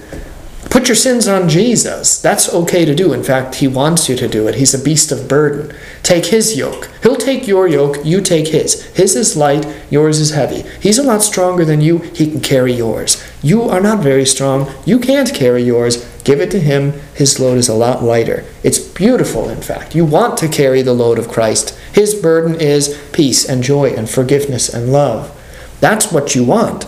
[0.79, 2.21] Put your sins on Jesus.
[2.21, 3.13] That's okay to do.
[3.13, 4.55] In fact, He wants you to do it.
[4.55, 5.77] He's a beast of burden.
[6.05, 6.89] Take His yoke.
[7.03, 8.85] He'll take your yoke, you take His.
[8.95, 10.63] His is light, yours is heavy.
[10.81, 13.21] He's a lot stronger than you, He can carry yours.
[13.43, 16.07] You are not very strong, you can't carry yours.
[16.23, 18.45] Give it to Him, His load is a lot lighter.
[18.63, 19.97] It's beautiful, in fact.
[19.97, 21.77] You want to carry the load of Christ.
[21.93, 25.37] His burden is peace and joy and forgiveness and love.
[25.81, 26.85] That's what you want.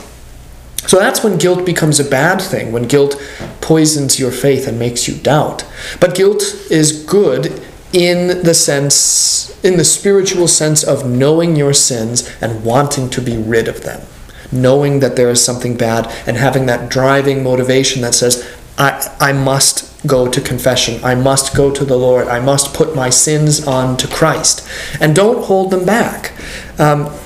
[0.90, 3.14] So that's when guilt becomes a bad thing, when guilt
[3.60, 5.64] poisons your faith and makes you doubt.
[6.00, 12.28] But guilt is good in the sense, in the spiritual sense of knowing your sins
[12.40, 14.04] and wanting to be rid of them.
[14.50, 19.32] Knowing that there is something bad and having that driving motivation that says, I, I
[19.32, 20.98] must go to confession.
[21.04, 22.26] I must go to the Lord.
[22.26, 24.68] I must put my sins on to Christ.
[25.00, 26.32] And don't hold them back.
[26.80, 27.16] Um,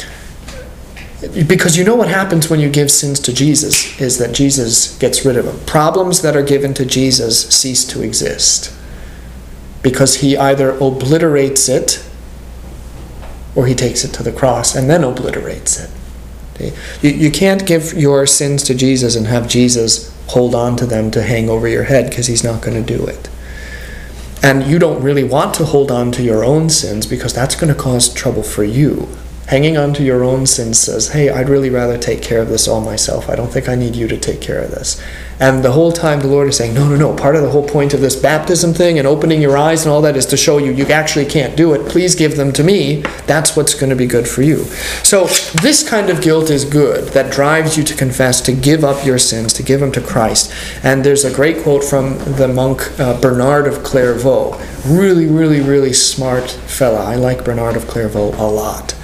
[1.29, 5.25] because you know what happens when you give sins to Jesus is that Jesus gets
[5.25, 5.59] rid of them.
[5.67, 8.75] Problems that are given to Jesus cease to exist
[9.83, 12.05] because he either obliterates it
[13.55, 15.91] or he takes it to the cross and then obliterates it.
[17.03, 21.11] You, you can't give your sins to Jesus and have Jesus hold on to them
[21.13, 23.29] to hang over your head because he's not going to do it.
[24.43, 27.73] And you don't really want to hold on to your own sins because that's going
[27.73, 29.09] to cause trouble for you
[29.47, 32.67] hanging on to your own sins says, Hey, I'd really rather take care of this
[32.67, 33.29] all myself.
[33.29, 35.03] I don't think I need you to take care of this.
[35.41, 37.15] And the whole time the Lord is saying, No, no, no.
[37.15, 40.01] Part of the whole point of this baptism thing and opening your eyes and all
[40.03, 41.89] that is to show you you actually can't do it.
[41.89, 43.03] Please give them to me.
[43.27, 44.65] That's what's going to be good for you.
[45.03, 45.27] So,
[45.61, 49.19] this kind of guilt is good that drives you to confess, to give up your
[49.19, 50.53] sins, to give them to Christ.
[50.85, 54.59] And there's a great quote from the monk uh, Bernard of Clairvaux.
[54.87, 57.05] Really, really, really smart fella.
[57.05, 58.95] I like Bernard of Clairvaux a lot.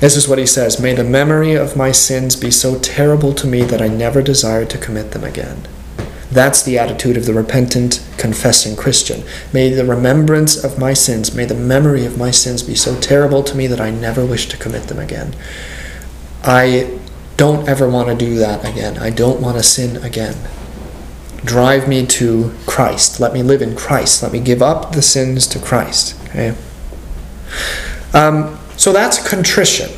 [0.00, 3.46] This is what he says May the memory of my sins be so terrible to
[3.46, 5.66] me that I never desire to commit them again.
[6.30, 9.24] That's the attitude of the repentant, confessing Christian.
[9.52, 13.42] May the remembrance of my sins, may the memory of my sins be so terrible
[13.44, 15.34] to me that I never wish to commit them again.
[16.42, 16.98] I
[17.38, 18.98] don't ever want to do that again.
[18.98, 20.36] I don't want to sin again.
[21.44, 23.20] Drive me to Christ.
[23.20, 24.22] Let me live in Christ.
[24.22, 26.14] Let me give up the sins to Christ.
[26.28, 26.54] Okay?
[28.12, 29.90] Um, so that's contrition.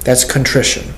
[0.00, 0.94] That's contrition.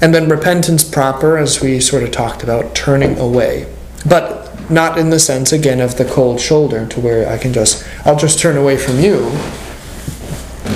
[0.00, 3.70] And then repentance proper, as we sort of talked about, turning away.
[4.08, 7.86] But not in the sense, again, of the cold shoulder, to where I can just,
[8.06, 9.26] I'll just turn away from you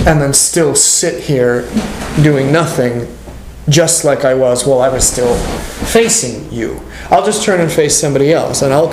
[0.05, 1.67] and then still sit here
[2.21, 3.07] doing nothing
[3.69, 5.35] just like I was while I was still
[5.87, 6.81] facing you.
[7.09, 8.91] I'll just turn and face somebody else and I'll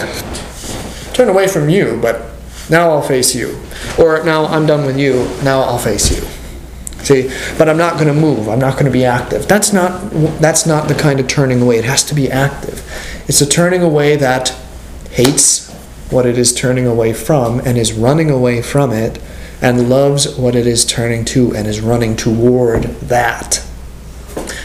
[1.12, 2.30] turn away from you, but
[2.70, 3.60] now I'll face you.
[3.98, 6.41] Or now I'm done with you, now I'll face you.
[7.02, 8.48] See, but I'm not going to move.
[8.48, 9.48] I'm not going to be active.
[9.48, 10.10] That's not
[10.40, 11.78] that's not the kind of turning away.
[11.78, 12.84] It has to be active.
[13.26, 14.50] It's a turning away that
[15.10, 15.70] hates
[16.10, 19.20] what it is turning away from and is running away from it
[19.60, 23.64] and loves what it is turning to and is running toward that.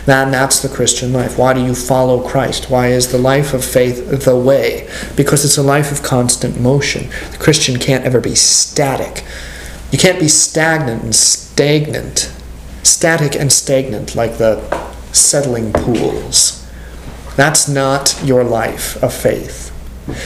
[0.08, 1.38] And that's the Christian life.
[1.38, 2.70] Why do you follow Christ?
[2.70, 4.90] Why is the life of faith the way?
[5.18, 7.10] Because it's a life of constant motion.
[7.32, 9.26] The Christian can't ever be static.
[9.92, 12.32] You can't be stagnant and stagnant,
[12.84, 14.60] static and stagnant like the
[15.14, 16.66] settling pools.
[17.38, 19.72] That's not your life of faith.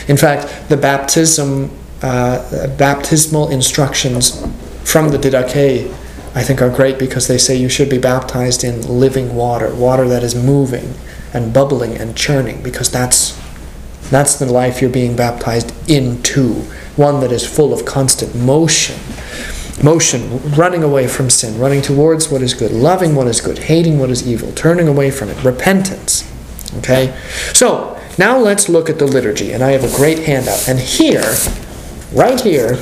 [0.10, 1.70] In fact, the baptism,
[2.02, 4.42] uh, baptismal instructions
[4.84, 5.94] from the Didache,
[6.34, 10.08] I think, are great because they say you should be baptized in living water, water
[10.08, 10.96] that is moving
[11.34, 13.40] and bubbling and churning, because that's
[14.10, 16.56] that's the life you're being baptized into,
[16.98, 19.00] one that is full of constant motion
[19.84, 24.00] motion, running away from sin, running towards what is good, loving what is good, hating
[24.00, 26.30] what is evil, turning away from it, repentance.
[26.78, 27.18] Okay?
[27.54, 30.68] So, now let's look at the liturgy, and I have a great handout.
[30.68, 31.36] And here,
[32.14, 32.74] right here,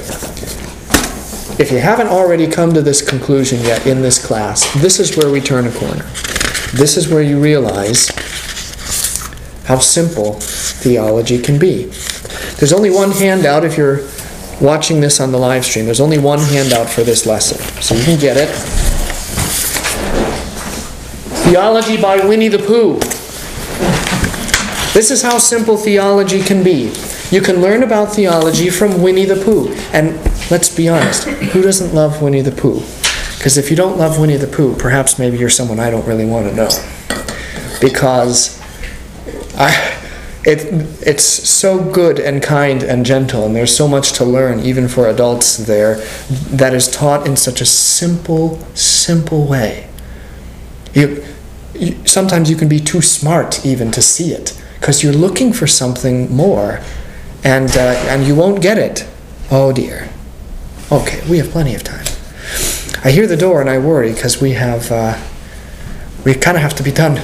[1.60, 5.32] if you haven't already come to this conclusion yet in this class, this is where
[5.32, 6.04] we turn a corner.
[6.74, 8.10] this is where you realize
[9.66, 11.86] how simple theology can be.
[12.58, 14.00] There's only one handout if you're
[14.62, 15.86] watching this on the live stream.
[15.86, 18.50] There's only one handout for this lesson, so you can get it.
[21.50, 23.00] Theology by Winnie the Pooh.
[24.94, 26.94] This is how simple theology can be.
[27.32, 29.70] You can learn about theology from Winnie the Pooh.
[29.94, 30.16] And
[30.50, 32.82] let's be honest, who doesn't love Winnie the Pooh?
[33.38, 36.26] Because if you don't love Winnie the Pooh, perhaps maybe you're someone I don't really
[36.26, 36.70] want to know.
[37.80, 38.60] Because
[39.56, 39.99] I,
[40.46, 44.88] it, it's so good and kind and gentle, and there's so much to learn, even
[44.88, 45.96] for adults there,
[46.30, 49.90] that is taught in such a simple, simple way.
[50.94, 51.26] You,
[51.74, 55.68] you, sometimes you can be too smart even to see it because you're looking for
[55.68, 56.80] something more
[57.44, 59.08] and, uh, and you won't get it.
[59.52, 60.10] Oh dear.
[60.92, 62.06] Okay, we have plenty of time.
[63.04, 65.22] I hear the door and I worry because we have, uh,
[66.26, 67.22] we kind of have to be done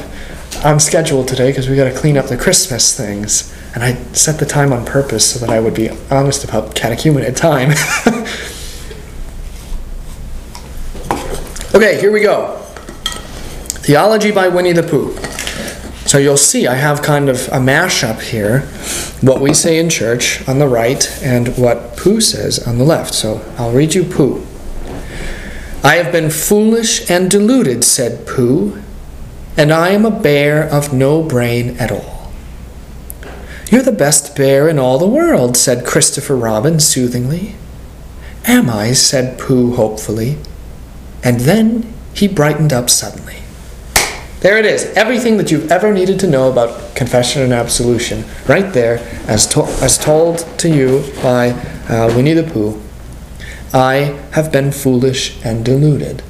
[0.65, 3.55] on schedule today because we got to clean up the Christmas things.
[3.75, 7.35] And I set the time on purpose so that I would be honest about catechumenate
[7.35, 7.71] time.
[11.75, 12.57] okay, here we go.
[13.85, 15.15] Theology by Winnie the Pooh.
[16.07, 18.61] So you'll see I have kind of a mashup here.
[19.21, 23.13] What we say in church on the right and what Pooh says on the left.
[23.13, 24.43] So I'll read you Pooh.
[25.83, 28.81] I have been foolish and deluded, said Pooh,
[29.57, 32.31] and I am a bear of no brain at all.
[33.71, 37.55] You're the best bear in all the world, said Christopher Robin soothingly.
[38.45, 38.93] Am I?
[38.93, 40.37] said Pooh hopefully.
[41.23, 43.37] And then he brightened up suddenly.
[44.41, 44.85] There it is.
[44.95, 49.65] Everything that you've ever needed to know about confession and absolution, right there, as, to-
[49.81, 51.49] as told to you by
[51.89, 52.79] uh, Winnie the Pooh.
[53.73, 56.21] I have been foolish and deluded.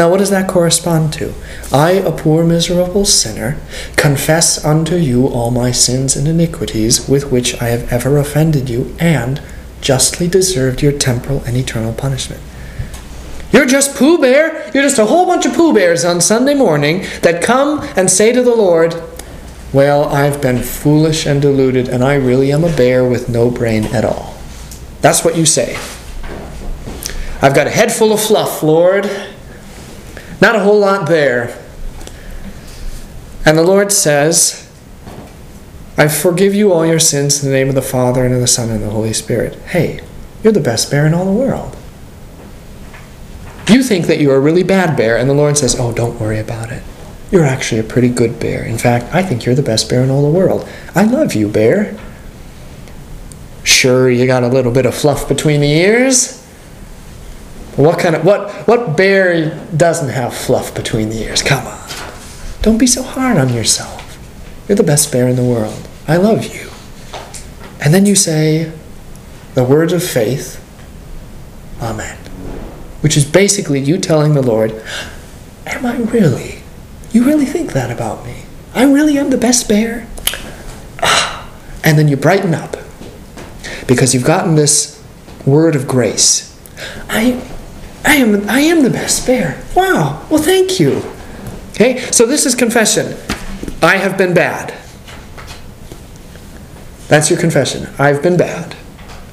[0.00, 1.34] Now, what does that correspond to?
[1.70, 3.58] I, a poor miserable sinner,
[3.96, 8.96] confess unto you all my sins and iniquities with which I have ever offended you,
[8.98, 9.42] and
[9.82, 12.40] justly deserved your temporal and eternal punishment.
[13.52, 14.70] You're just Pooh Bear.
[14.72, 18.32] You're just a whole bunch of Pooh Bears on Sunday morning that come and say
[18.32, 18.94] to the Lord,
[19.70, 23.84] Well, I've been foolish and deluded, and I really am a bear with no brain
[23.84, 24.34] at all.
[25.02, 25.76] That's what you say.
[27.42, 29.04] I've got a head full of fluff, Lord.
[30.40, 31.56] Not a whole lot there.
[33.44, 34.70] And the Lord says,
[35.96, 38.46] I forgive you all your sins in the name of the Father, and of the
[38.46, 39.56] Son, and the Holy Spirit.
[39.66, 40.00] Hey,
[40.42, 41.76] you're the best bear in all the world.
[43.68, 46.38] You think that you're a really bad bear, and the Lord says, Oh, don't worry
[46.38, 46.82] about it.
[47.30, 48.64] You're actually a pretty good bear.
[48.64, 50.68] In fact, I think you're the best bear in all the world.
[50.94, 51.96] I love you, bear.
[53.62, 56.39] Sure, you got a little bit of fluff between the ears.
[57.76, 61.42] What kind of what what bear doesn't have fluff between the ears?
[61.42, 61.88] Come on.
[62.62, 63.98] Don't be so hard on yourself.
[64.68, 65.88] You're the best bear in the world.
[66.06, 66.70] I love you.
[67.80, 68.72] And then you say
[69.54, 70.56] the words of faith.
[71.80, 72.18] Amen
[73.00, 74.72] which is basically you telling the Lord,
[75.66, 76.62] Am I really?
[77.12, 78.44] You really think that about me?
[78.74, 80.06] I really am the best bear?
[81.82, 82.76] And then you brighten up
[83.86, 85.02] because you've gotten this
[85.46, 86.54] word of grace.
[87.08, 87.40] I,
[88.04, 89.62] I, am, I am the best bear.
[89.74, 90.26] Wow.
[90.30, 91.02] Well, thank you.
[91.72, 93.16] Okay, so this is confession.
[93.82, 94.74] I have been bad.
[97.08, 97.88] That's your confession.
[97.98, 98.76] I've been bad.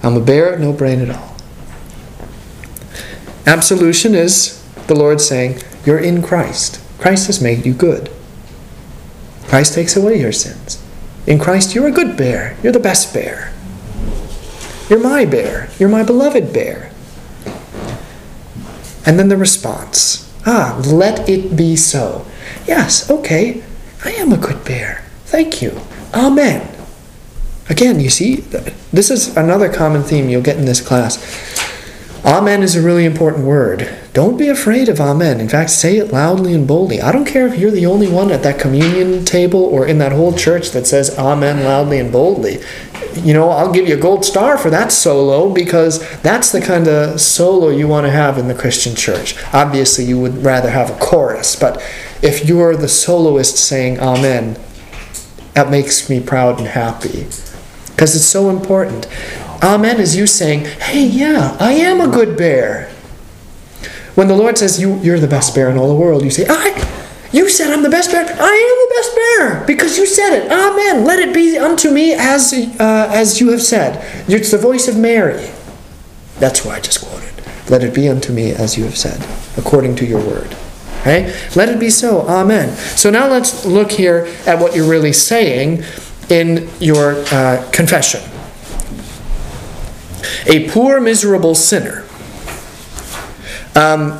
[0.02, 1.36] I'm a bear, no brain at all.
[3.46, 6.82] Absolution is the Lord saying, You're in Christ.
[6.98, 8.12] Christ has made you good.
[9.44, 10.84] Christ takes away your sins.
[11.26, 12.58] In Christ, you're a good bear.
[12.64, 13.54] You're the best bear.
[14.90, 15.70] You're my bear.
[15.78, 16.87] You're my beloved bear.
[19.08, 22.26] And then the response Ah, let it be so.
[22.66, 23.62] Yes, okay.
[24.06, 25.04] I am a good bear.
[25.26, 25.82] Thank you.
[26.14, 26.74] Amen.
[27.70, 28.38] Again, you see,
[28.94, 31.18] this is another common theme you'll get in this class.
[32.24, 33.90] Amen is a really important word.
[34.14, 35.42] Don't be afraid of Amen.
[35.42, 37.02] In fact, say it loudly and boldly.
[37.02, 40.14] I don't care if you're the only one at that communion table or in that
[40.14, 42.60] whole church that says Amen loudly and boldly.
[43.20, 46.88] You know, I'll give you a gold star for that solo because that's the kind
[46.88, 49.36] of solo you want to have in the Christian church.
[49.54, 51.82] Obviously, you would rather have a chorus, but
[52.22, 54.58] if you're the soloist saying Amen,
[55.54, 57.28] that makes me proud and happy
[57.98, 59.08] because it's so important.
[59.64, 62.90] Amen is you saying, hey, yeah, I am a good bear.
[64.14, 66.46] When the Lord says you, you're the best bear in all the world, you say,
[66.48, 66.72] I,
[67.32, 68.24] you said I'm the best bear.
[68.24, 70.52] I am the best bear because you said it.
[70.52, 71.06] Amen.
[71.06, 74.04] Let it be unto me as, uh, as you have said.
[74.30, 75.50] It's the voice of Mary.
[76.40, 77.34] That's why I just quoted.
[77.70, 79.26] Let it be unto me as you have said,
[79.58, 80.56] according to your word.
[81.02, 81.34] Okay?
[81.56, 82.22] Let it be so.
[82.28, 82.76] Amen.
[82.76, 85.84] So now let's look here at what you're really saying
[86.30, 88.22] in your uh, confession.
[90.48, 92.06] A poor, miserable sinner.
[93.76, 94.20] Um,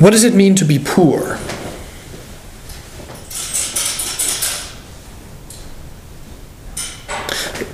[0.00, 1.38] what does it mean to be poor?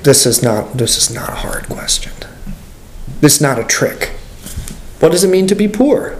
[0.02, 2.12] This is not this is not a hard question.
[3.20, 4.10] This is not a trick.
[5.00, 6.18] What does it mean to be poor?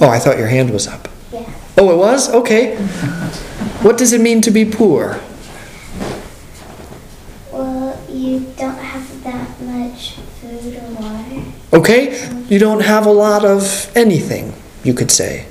[0.00, 1.08] Oh, I thought your hand was up.
[1.30, 1.50] Yeah.
[1.76, 2.32] Oh, it was?
[2.32, 2.76] Okay.
[3.82, 5.20] What does it mean to be poor?
[7.52, 11.42] Well, you don't have that much food or water.
[11.72, 12.28] Okay?
[12.48, 15.46] You don't have a lot of anything, you could say.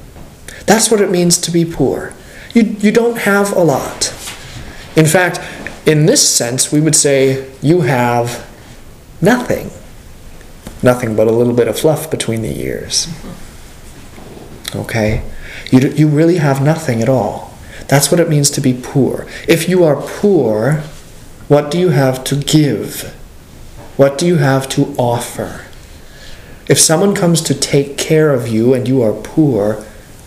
[0.65, 2.13] That's what it means to be poor.
[2.53, 4.13] You, you don't have a lot.
[4.95, 5.39] In fact,
[5.85, 8.47] in this sense, we would say you have
[9.21, 9.71] nothing.
[10.83, 13.07] Nothing but a little bit of fluff between the ears.
[14.75, 15.23] Okay?
[15.71, 17.53] You, you really have nothing at all.
[17.87, 19.25] That's what it means to be poor.
[19.47, 20.83] If you are poor,
[21.47, 23.15] what do you have to give?
[23.97, 25.65] What do you have to offer?
[26.69, 29.83] If someone comes to take care of you and you are poor,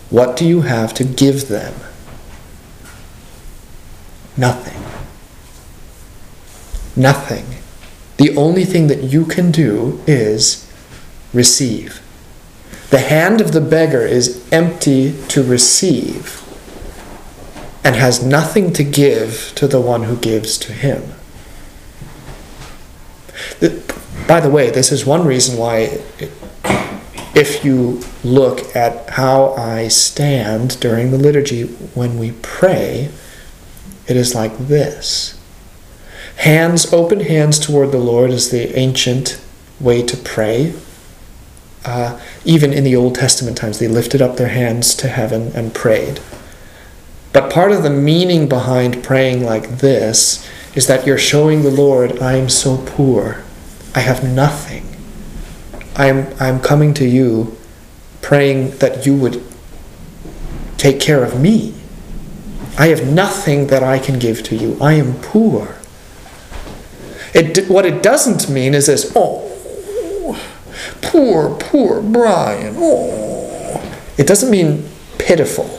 [0.09, 1.73] what do you have to give them?
[4.35, 4.81] Nothing.
[7.01, 7.45] Nothing.
[8.17, 10.69] The only thing that you can do is
[11.33, 12.01] receive.
[12.89, 16.41] The hand of the beggar is empty to receive
[17.85, 21.13] and has nothing to give to the one who gives to him.
[24.33, 26.01] By the way, this is one reason why,
[27.35, 33.11] if you look at how I stand during the liturgy when we pray,
[34.07, 35.39] it is like this.
[36.37, 39.39] Hands, open hands toward the Lord is the ancient
[39.79, 40.73] way to pray.
[41.85, 45.75] Uh, even in the Old Testament times, they lifted up their hands to heaven and
[45.75, 46.21] prayed.
[47.33, 52.17] But part of the meaning behind praying like this is that you're showing the Lord,
[52.17, 53.43] I am so poor.
[53.95, 54.87] I have nothing.
[55.95, 57.57] I'm, I'm coming to you
[58.21, 59.43] praying that you would
[60.77, 61.75] take care of me.
[62.77, 64.77] I have nothing that I can give to you.
[64.81, 65.75] I am poor.
[67.33, 69.49] It, what it doesn't mean is this, oh,
[71.01, 72.75] poor, poor Brian.
[72.77, 73.99] Oh.
[74.17, 75.69] It doesn't mean pitiful.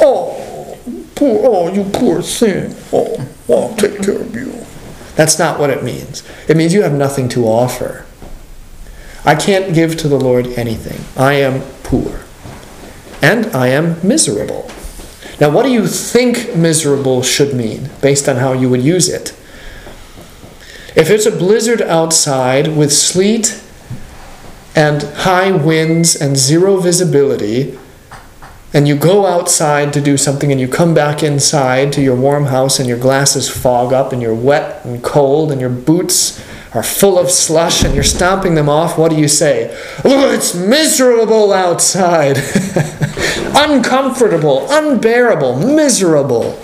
[0.00, 0.78] Oh,
[1.14, 2.74] poor, oh, you poor thing.
[2.92, 4.64] Oh, I'll take care of you.
[5.16, 6.22] That's not what it means.
[6.48, 8.04] It means you have nothing to offer.
[9.24, 11.04] I can't give to the Lord anything.
[11.16, 12.20] I am poor.
[13.22, 14.70] And I am miserable.
[15.40, 19.30] Now, what do you think miserable should mean based on how you would use it?
[20.96, 23.60] If it's a blizzard outside with sleet
[24.76, 27.78] and high winds and zero visibility,
[28.74, 32.46] and you go outside to do something and you come back inside to your warm
[32.46, 36.44] house and your glasses fog up and you're wet and cold and your boots
[36.74, 39.70] are full of slush and you're stomping them off, what do you say?
[40.04, 42.36] Oh, it's miserable outside.
[43.56, 46.60] Uncomfortable, unbearable, miserable.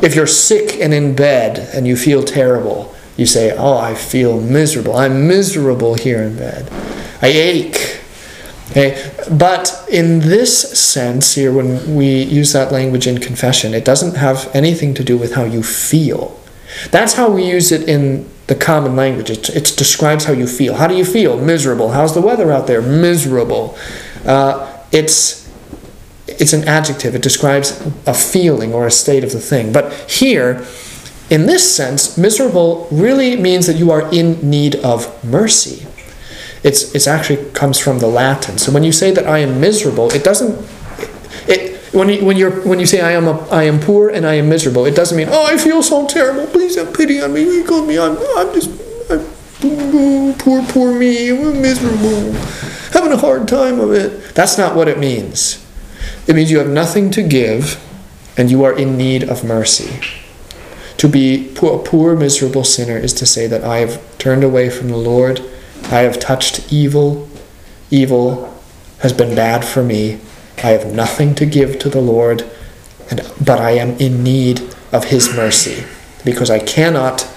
[0.00, 4.40] If you're sick and in bed and you feel terrible, you say, Oh, I feel
[4.40, 4.96] miserable.
[4.96, 6.70] I'm miserable here in bed.
[7.20, 8.00] I ache.
[8.74, 9.14] Okay?
[9.30, 14.50] But in this sense, here, when we use that language in confession, it doesn't have
[14.52, 16.40] anything to do with how you feel.
[16.90, 19.30] That's how we use it in the common language.
[19.30, 20.74] It, it describes how you feel.
[20.74, 21.38] How do you feel?
[21.40, 21.92] Miserable.
[21.92, 22.82] How's the weather out there?
[22.82, 23.78] Miserable.
[24.26, 25.44] Uh, it's
[26.26, 27.14] it's an adjective.
[27.14, 29.72] It describes a feeling or a state of the thing.
[29.72, 30.66] But here,
[31.30, 35.86] in this sense, miserable really means that you are in need of mercy.
[36.64, 38.56] It's it's actually comes from the Latin.
[38.56, 40.58] So when you say that I am miserable, it doesn't
[41.46, 44.26] it when you, when you're when you say I am a, I am poor and
[44.26, 46.46] I am miserable, it doesn't mean oh I feel so terrible.
[46.46, 47.44] Please have pity on me.
[47.62, 48.70] Because me, I'm I'm just
[49.10, 51.30] I'm, poor poor me.
[51.30, 52.32] I'm miserable,
[52.92, 54.34] having a hard time of it.
[54.34, 55.64] That's not what it means.
[56.26, 57.78] It means you have nothing to give,
[58.38, 60.00] and you are in need of mercy.
[60.96, 64.88] To be a poor miserable sinner is to say that I have turned away from
[64.88, 65.44] the Lord.
[65.90, 67.28] I have touched evil.
[67.90, 68.52] Evil
[69.00, 70.20] has been bad for me.
[70.58, 72.48] I have nothing to give to the Lord,
[73.10, 75.84] and, but I am in need of His mercy
[76.24, 77.28] because I cannot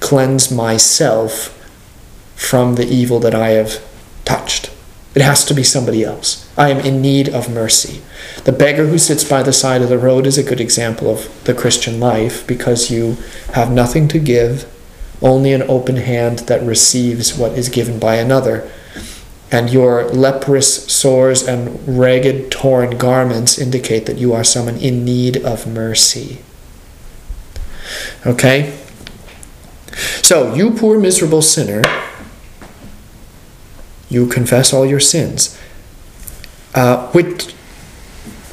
[0.00, 1.52] cleanse myself
[2.36, 3.84] from the evil that I have
[4.24, 4.70] touched.
[5.16, 6.46] It has to be somebody else.
[6.58, 8.02] I am in need of mercy.
[8.44, 11.44] The beggar who sits by the side of the road is a good example of
[11.44, 13.16] the Christian life because you
[13.54, 14.70] have nothing to give,
[15.22, 18.70] only an open hand that receives what is given by another.
[19.50, 25.36] And your leprous sores and ragged, torn garments indicate that you are someone in need
[25.38, 26.40] of mercy.
[28.26, 28.76] Okay?
[30.22, 31.82] So, you poor miserable sinner,
[34.08, 35.58] you confess all your sins,
[36.74, 37.54] uh, with,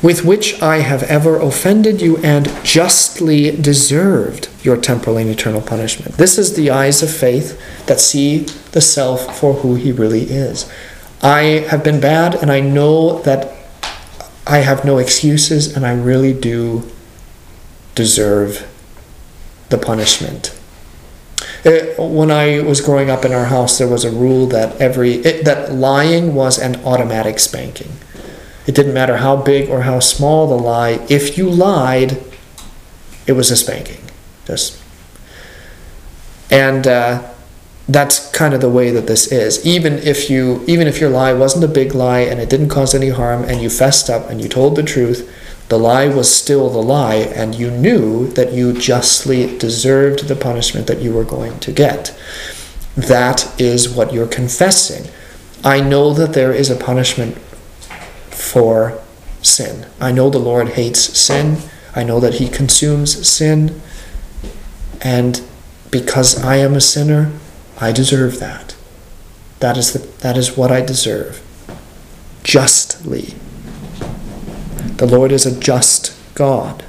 [0.03, 6.17] with which I have ever offended you and justly deserved your temporal and eternal punishment.
[6.17, 8.39] This is the eyes of faith that see
[8.73, 10.69] the self for who he really is.
[11.21, 13.53] I have been bad and I know that
[14.45, 16.83] I have no excuses and I really do
[17.95, 18.69] deserve
[19.69, 20.53] the punishment.
[21.63, 25.13] It, when I was growing up in our house, there was a rule that every
[25.13, 27.93] it, that lying was an automatic spanking.
[28.65, 31.05] It didn't matter how big or how small the lie.
[31.09, 32.23] If you lied,
[33.27, 34.01] it was a spanking.
[34.45, 34.81] Just
[36.49, 37.33] and uh,
[37.87, 39.65] that's kind of the way that this is.
[39.65, 42.93] Even if you even if your lie wasn't a big lie and it didn't cause
[42.93, 45.29] any harm, and you fessed up and you told the truth,
[45.69, 50.87] the lie was still the lie, and you knew that you justly deserved the punishment
[50.87, 52.15] that you were going to get.
[52.95, 55.11] That is what you're confessing.
[55.63, 57.37] I know that there is a punishment
[58.53, 59.01] for
[59.41, 59.87] sin.
[59.99, 61.57] I know the Lord hates sin.
[61.95, 63.81] I know that He consumes sin.
[65.01, 65.41] And
[65.89, 67.31] because I am a sinner,
[67.81, 68.75] I deserve that.
[69.59, 71.41] That is, the, that is what I deserve.
[72.43, 73.33] Justly.
[74.97, 76.85] The Lord is a just God.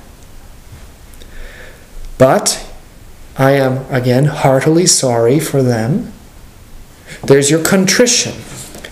[2.18, 2.70] But
[3.38, 6.12] I am, again, heartily sorry for them.
[7.22, 8.34] There's your contrition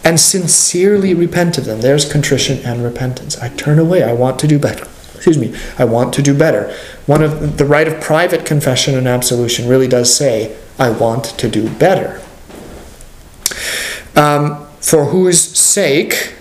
[0.05, 1.81] and sincerely repent of them.
[1.81, 3.39] There's contrition and repentance.
[3.39, 4.03] I turn away.
[4.03, 4.85] I want to do better.
[5.15, 5.57] Excuse me.
[5.79, 6.77] I want to do better.
[7.07, 11.49] One of the rite of private confession and absolution really does say, I want to
[11.49, 12.21] do better.
[14.17, 16.35] Um, for whose sake,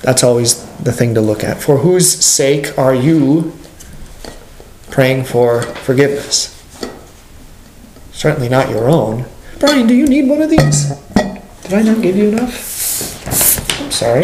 [0.00, 1.60] that's always the thing to look at.
[1.60, 3.52] For whose sake are you
[4.90, 6.52] praying for forgiveness?
[8.12, 9.26] Certainly not your own.
[9.58, 10.92] Brian, do you need one of these?
[11.66, 13.80] Did I not give you enough?
[13.80, 14.22] I'm sorry.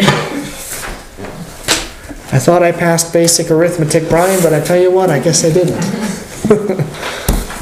[2.31, 5.51] I thought I passed basic arithmetic, Brian, but I tell you what, I guess I
[5.51, 5.75] didn't.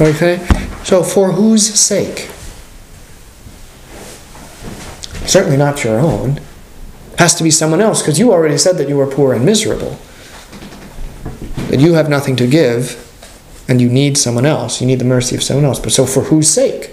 [0.00, 0.38] okay?
[0.84, 2.30] So, for whose sake?
[5.26, 6.40] Certainly not your own.
[7.18, 9.98] Has to be someone else, because you already said that you were poor and miserable.
[11.70, 13.00] That you have nothing to give,
[13.68, 14.80] and you need someone else.
[14.80, 15.80] You need the mercy of someone else.
[15.80, 16.92] But so, for whose sake?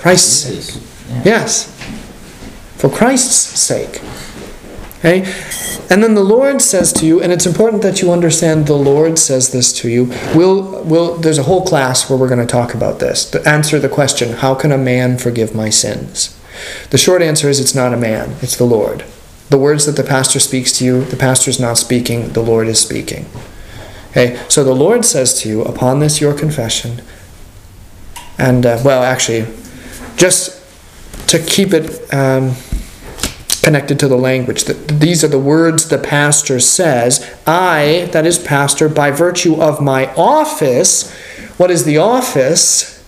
[0.00, 0.82] Christ's sake.
[1.24, 1.74] Yes.
[2.76, 4.00] For Christ's sake.
[5.00, 5.20] Okay?
[5.90, 9.18] And then the Lord says to you, and it's important that you understand the Lord
[9.18, 10.12] says this to you.
[10.34, 13.28] We'll, we'll, there's a whole class where we're going to talk about this.
[13.30, 16.38] To answer the question, how can a man forgive my sins?
[16.90, 19.04] The short answer is it's not a man, it's the Lord.
[19.48, 22.68] The words that the pastor speaks to you, the pastor is not speaking, the Lord
[22.68, 23.26] is speaking.
[24.10, 27.02] Okay, so the Lord says to you, upon this your confession,
[28.38, 29.42] and uh, well, actually,
[30.20, 30.60] just
[31.28, 32.54] to keep it um,
[33.62, 37.34] connected to the language, that these are the words the pastor says.
[37.46, 41.10] I, that is pastor, by virtue of my office,
[41.56, 43.02] what is the office?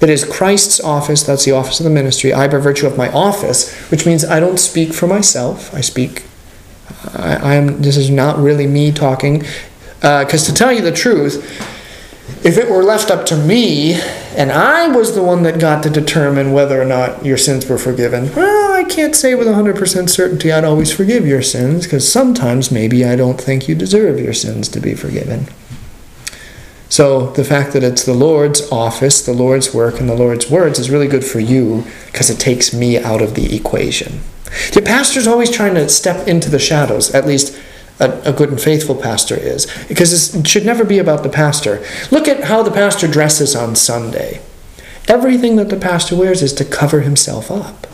[0.00, 2.32] It is Christ's office, that's the office of the ministry.
[2.32, 6.24] I, by virtue of my office, which means I don't speak for myself, I speak.
[7.14, 7.82] I, I am.
[7.82, 9.40] This is not really me talking,
[10.00, 11.73] because uh, to tell you the truth,
[12.44, 13.94] if it were left up to me
[14.36, 17.78] and I was the one that got to determine whether or not your sins were
[17.78, 22.70] forgiven, well, I can't say with 100% certainty I'd always forgive your sins because sometimes
[22.70, 25.46] maybe I don't think you deserve your sins to be forgiven.
[26.90, 30.78] So the fact that it's the Lord's office, the Lord's work, and the Lord's words
[30.78, 34.20] is really good for you because it takes me out of the equation.
[34.74, 37.58] The pastor's always trying to step into the shadows, at least
[38.00, 39.66] a, a, good and faithful pastor is.
[39.88, 41.84] Because it should never be about the pastor.
[42.10, 44.40] Look at how the pastor dresses on Sunday.
[45.06, 47.86] Everything that the pastor wears is to cover himself up.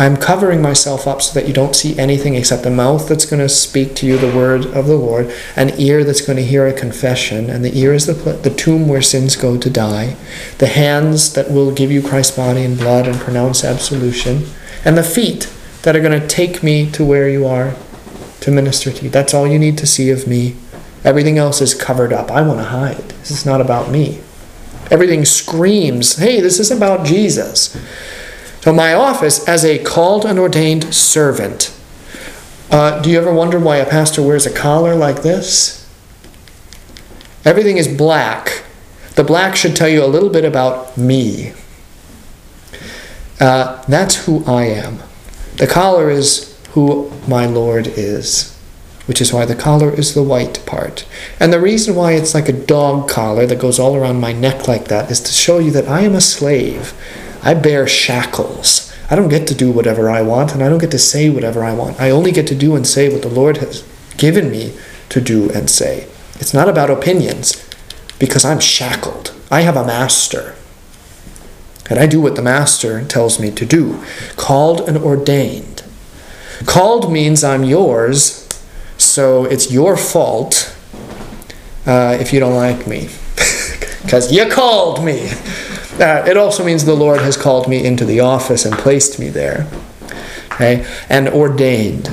[0.00, 3.42] I'm covering myself up so that you don't see anything except a mouth that's going
[3.42, 6.68] to speak to you the word of the Lord, an ear that's going to hear
[6.68, 10.14] a confession, and the ear is the, the tomb where sins go to die,
[10.58, 14.46] the hands that will give you Christ's body and blood and pronounce absolution,
[14.84, 15.52] and the feet
[15.82, 17.74] that are going to take me to where you are
[18.40, 19.10] to minister to you.
[19.10, 20.56] That's all you need to see of me.
[21.04, 22.30] Everything else is covered up.
[22.30, 22.96] I want to hide.
[22.96, 24.20] This is not about me.
[24.90, 27.76] Everything screams, hey, this is about Jesus.
[28.62, 31.74] So, my office as a called and ordained servant,
[32.70, 35.88] Uh, do you ever wonder why a pastor wears a collar like this?
[37.42, 38.62] Everything is black.
[39.14, 41.54] The black should tell you a little bit about me.
[43.40, 44.98] Uh, that's who I am.
[45.56, 48.56] The collar is who my Lord is,
[49.06, 51.06] which is why the collar is the white part.
[51.40, 54.68] And the reason why it's like a dog collar that goes all around my neck
[54.68, 56.92] like that is to show you that I am a slave.
[57.42, 58.92] I bear shackles.
[59.10, 61.64] I don't get to do whatever I want, and I don't get to say whatever
[61.64, 61.98] I want.
[62.00, 63.82] I only get to do and say what the Lord has
[64.18, 64.76] given me
[65.08, 66.06] to do and say.
[66.34, 67.66] It's not about opinions,
[68.18, 69.34] because I'm shackled.
[69.50, 70.56] I have a master.
[71.88, 74.04] And I do what the master tells me to do.
[74.36, 75.77] Called and ordained.
[76.66, 78.48] Called means I'm yours,
[78.96, 80.76] so it's your fault
[81.86, 83.08] uh, if you don't like me.
[84.02, 85.28] Because you called me.
[86.00, 89.28] Uh, it also means the Lord has called me into the office and placed me
[89.28, 89.68] there.
[90.52, 90.86] Okay?
[91.10, 92.08] And ordained.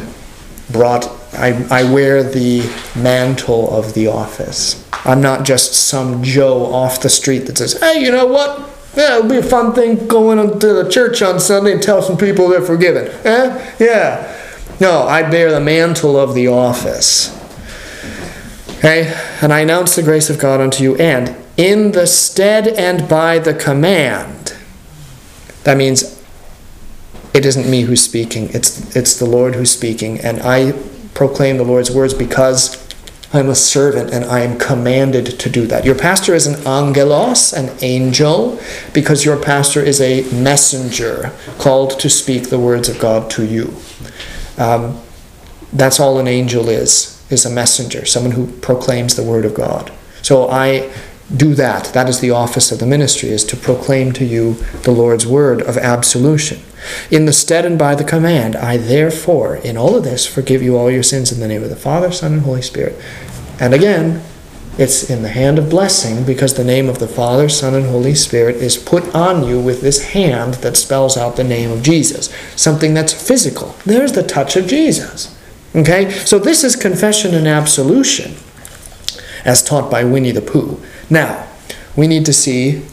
[0.69, 2.61] Brought I, I wear the
[2.95, 4.83] mantle of the office.
[5.05, 8.74] I'm not just some Joe off the street that says, hey, you know what?
[8.95, 12.17] Yeah, it'll be a fun thing going to the church on Sunday and tell some
[12.17, 13.07] people they're forgiven.
[13.25, 13.75] Eh?
[13.79, 14.31] Yeah.
[14.79, 17.33] No, I bear the mantle of the office.
[18.77, 19.13] Okay?
[19.41, 23.39] And I announce the grace of God unto you, and in the stead and by
[23.39, 24.55] the command.
[25.63, 26.21] That means
[27.33, 30.73] it isn't me who's speaking, it's, it's the Lord who's speaking, and I
[31.13, 32.84] proclaim the Lord's words because
[33.35, 35.83] I'm a servant and I am commanded to do that.
[35.83, 38.61] Your pastor is an angelos, an angel,
[38.93, 43.75] because your pastor is a messenger called to speak the words of God to you.
[44.57, 45.01] Um,
[45.73, 49.91] that's all an angel is, is a messenger, someone who proclaims the word of God.
[50.21, 50.93] So I
[51.33, 51.85] do that.
[51.93, 54.53] That is the office of the ministry, is to proclaim to you
[54.83, 56.61] the Lord's word of absolution.
[57.09, 60.77] In the stead and by the command, I therefore, in all of this, forgive you
[60.77, 62.95] all your sins in the name of the Father, Son, and Holy Spirit.
[63.59, 64.21] And again,
[64.77, 68.13] it's in the hand of blessing because the name of the Father, Son, and Holy
[68.13, 72.31] Spirit is put on you with this hand that spells out the name of Jesus.
[72.55, 73.75] Something that's physical.
[73.85, 75.35] There's the touch of Jesus.
[75.73, 76.11] Okay?
[76.11, 78.35] So this is confession and absolution
[79.45, 80.83] as taught by Winnie the Pooh.
[81.09, 81.47] Now,
[81.95, 82.83] we need to see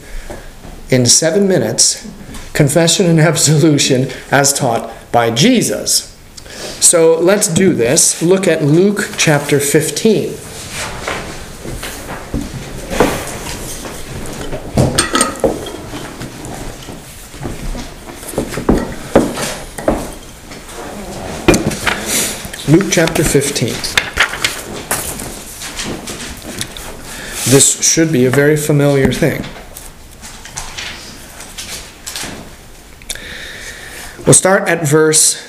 [0.89, 2.09] in seven minutes
[2.53, 6.11] confession and absolution as taught by Jesus.
[6.79, 8.21] So let's do this.
[8.21, 10.35] Look at Luke chapter 15.
[22.69, 24.02] Luke chapter 15.
[27.53, 29.43] This should be a very familiar thing.
[34.25, 35.47] We'll start at verse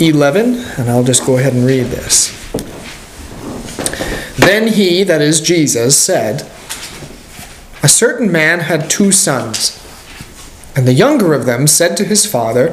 [0.00, 2.36] 11, and I'll just go ahead and read this.
[4.38, 6.50] Then he, that is Jesus, said,
[7.84, 9.78] A certain man had two sons,
[10.74, 12.72] and the younger of them said to his father,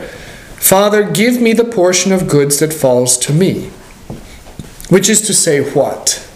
[0.56, 3.66] Father, give me the portion of goods that falls to me.
[4.90, 6.27] Which is to say, what?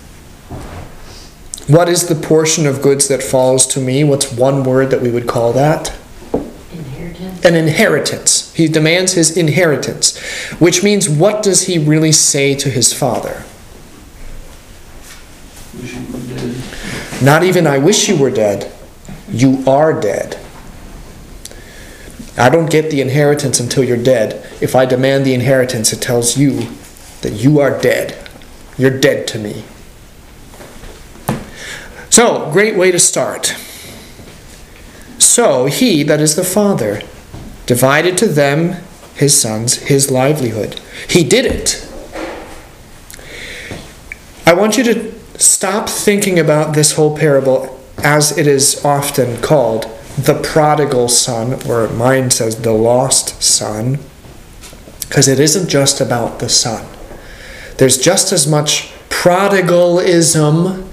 [1.71, 4.03] What is the portion of goods that falls to me?
[4.03, 5.97] What's one word that we would call that?
[6.73, 7.45] Inheritance.
[7.45, 8.53] An inheritance.
[8.53, 10.19] He demands his inheritance,
[10.59, 13.45] which means what does he really say to his father?
[15.79, 17.23] Wish you were dead.
[17.23, 18.69] Not even I wish you were dead.
[19.29, 20.37] You are dead.
[22.37, 24.45] I don't get the inheritance until you're dead.
[24.59, 26.67] If I demand the inheritance, it tells you
[27.21, 28.29] that you are dead.
[28.77, 29.63] You're dead to me.
[32.11, 33.55] So, great way to start.
[35.17, 37.01] So, he, that is the father,
[37.65, 38.83] divided to them,
[39.15, 40.81] his sons, his livelihood.
[41.07, 41.87] He did it.
[44.45, 49.83] I want you to stop thinking about this whole parable as it is often called
[50.17, 53.99] the prodigal son, or mine says the lost son,
[55.07, 56.85] because it isn't just about the son.
[57.77, 60.90] There's just as much prodigalism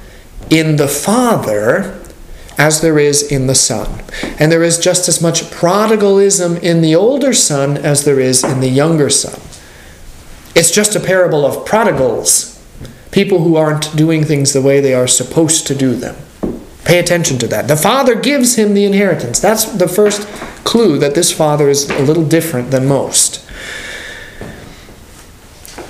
[0.51, 2.01] in the father
[2.59, 4.03] as there is in the son.
[4.39, 8.61] And there is just as much prodigalism in the older son as there is in
[8.61, 9.41] the younger son.
[10.55, 12.61] It's just a parable of prodigals,
[13.13, 16.17] people who aren't doing things the way they are supposed to do them.
[16.85, 17.69] Pay attention to that.
[17.69, 19.39] The father gives him the inheritance.
[19.39, 20.27] That's the first
[20.65, 23.48] clue that this father is a little different than most.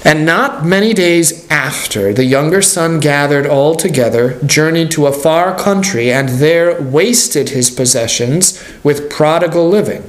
[0.04, 5.58] And not many days after, the younger son gathered all together, journeyed to a far
[5.58, 10.04] country, and there wasted his possessions with prodigal living.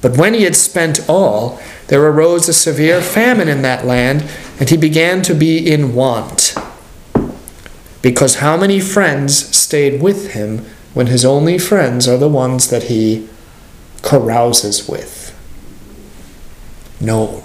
[0.00, 4.24] But when he had spent all, there arose a severe famine in that land,
[4.58, 6.54] and he began to be in want.
[8.02, 12.84] Because how many friends stayed with him when his only friends are the ones that
[12.84, 13.28] he
[14.02, 15.36] carouses with?
[17.00, 17.44] No,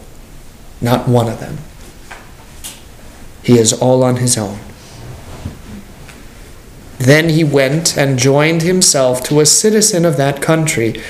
[0.82, 1.58] not one of them.
[3.44, 4.60] He is all on his own.
[6.98, 11.02] Then he went and joined himself to a citizen of that country,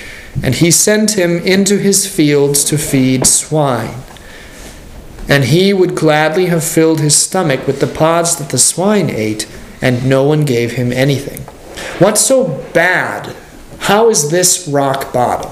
[0.44, 3.96] and he sent him into his fields to feed swine.
[5.30, 9.48] And he would gladly have filled his stomach with the pods that the swine ate,
[9.82, 11.42] and no one gave him anything.
[12.00, 13.36] What's so bad?
[13.80, 15.52] How is this rock bottom?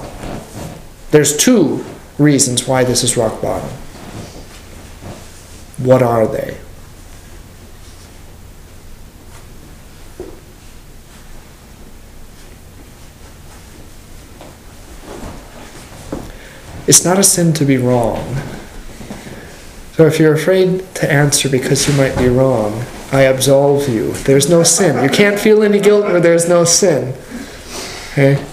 [1.10, 1.84] There's two
[2.18, 3.70] reasons why this is rock bottom.
[5.78, 6.58] What are they?
[16.86, 18.36] It's not a sin to be wrong.
[19.92, 24.12] So if you're afraid to answer because you might be wrong, I absolve you.
[24.12, 25.02] There's no sin.
[25.02, 27.14] You can't feel any guilt where there's no sin.
[28.12, 28.44] Okay?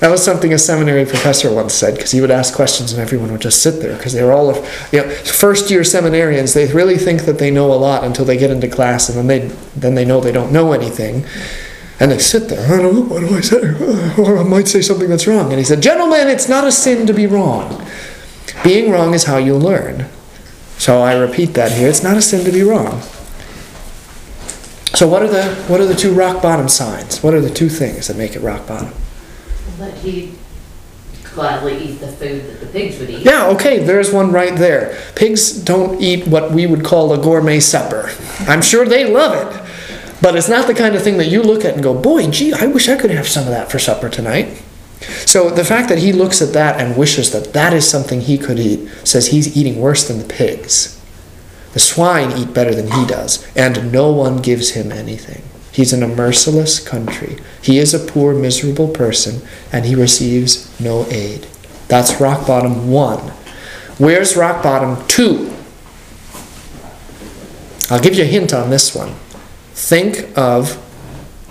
[0.00, 3.32] That was something a seminary professor once said because he would ask questions and everyone
[3.32, 4.56] would just sit there because they were all of
[4.92, 8.36] you know first year seminarians they really think that they know a lot until they
[8.36, 11.24] get into class and then they then they know they don't know anything.
[11.98, 14.22] And they sit there I don't know what do I say?
[14.22, 15.50] Or I might say something that's wrong.
[15.50, 17.82] And he said gentlemen it's not a sin to be wrong.
[18.62, 20.10] Being wrong is how you learn.
[20.76, 23.00] So I repeat that here it's not a sin to be wrong.
[24.92, 27.22] So what are the what are the two rock bottom signs?
[27.22, 28.92] What are the two things that make it rock bottom
[29.78, 30.36] That he'd
[31.34, 33.24] gladly eat the food that the pigs would eat.
[33.24, 34.98] Yeah, okay, there's one right there.
[35.14, 38.10] Pigs don't eat what we would call a gourmet supper.
[38.40, 39.62] I'm sure they love it.
[40.22, 42.54] But it's not the kind of thing that you look at and go, boy, gee,
[42.54, 44.62] I wish I could have some of that for supper tonight.
[45.26, 48.38] So the fact that he looks at that and wishes that that is something he
[48.38, 50.98] could eat says he's eating worse than the pigs.
[51.74, 55.42] The swine eat better than he does, and no one gives him anything.
[55.76, 57.36] He's in a merciless country.
[57.60, 61.46] He is a poor, miserable person, and he receives no aid.
[61.86, 63.18] That's rock bottom one.
[63.98, 65.54] Where's rock bottom two?
[67.90, 69.16] I'll give you a hint on this one.
[69.74, 70.76] Think of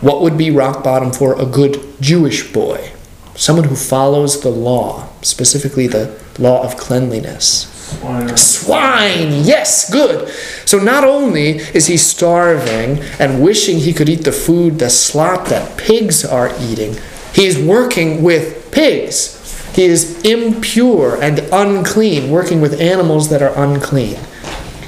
[0.02, 2.94] what would be rock bottom for a good Jewish boy,
[3.36, 7.75] someone who follows the law, specifically the law of cleanliness.
[7.86, 8.36] Swine.
[8.36, 9.32] Swine!
[9.44, 10.28] Yes, good.
[10.66, 15.50] So not only is he starving and wishing he could eat the food, the slop
[15.50, 16.98] that pigs are eating,
[17.34, 19.34] he is working with pigs.
[19.76, 24.18] He is impure and unclean, working with animals that are unclean.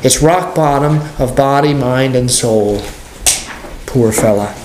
[0.02, 2.82] It's rock bottom of body, mind, and soul.
[3.86, 4.56] Poor fella.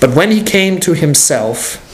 [0.00, 1.89] But when he came to himself,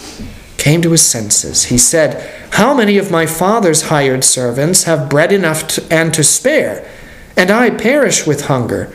[0.66, 5.30] came to his senses, he said, How many of my father's hired servants have bread
[5.30, 6.84] enough to, and to spare,
[7.36, 8.92] and I perish with hunger?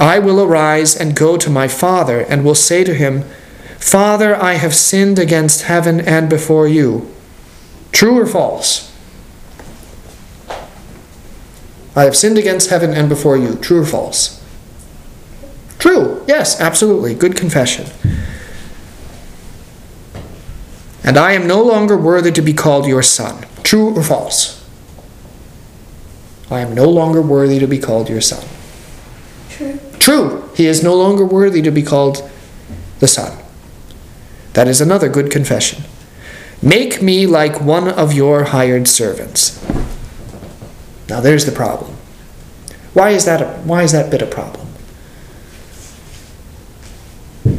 [0.00, 3.24] I will arise and go to my father, and will say to him,
[3.78, 7.14] Father, I have sinned against heaven and before you.
[7.92, 8.90] True or false?
[11.94, 13.56] I have sinned against heaven and before you.
[13.56, 14.42] True or false?
[15.78, 16.24] True.
[16.26, 17.14] Yes, absolutely.
[17.14, 17.88] Good confession.
[21.08, 23.46] And I am no longer worthy to be called your son.
[23.62, 24.62] True or false?
[26.50, 28.46] I am no longer worthy to be called your son.
[29.48, 29.80] True.
[29.98, 30.50] True.
[30.54, 32.30] He is no longer worthy to be called
[32.98, 33.42] the son.
[34.52, 35.84] That is another good confession.
[36.60, 39.64] Make me like one of your hired servants.
[41.08, 41.96] Now there's the problem.
[42.92, 44.66] Why is that a, why is that bit a problem?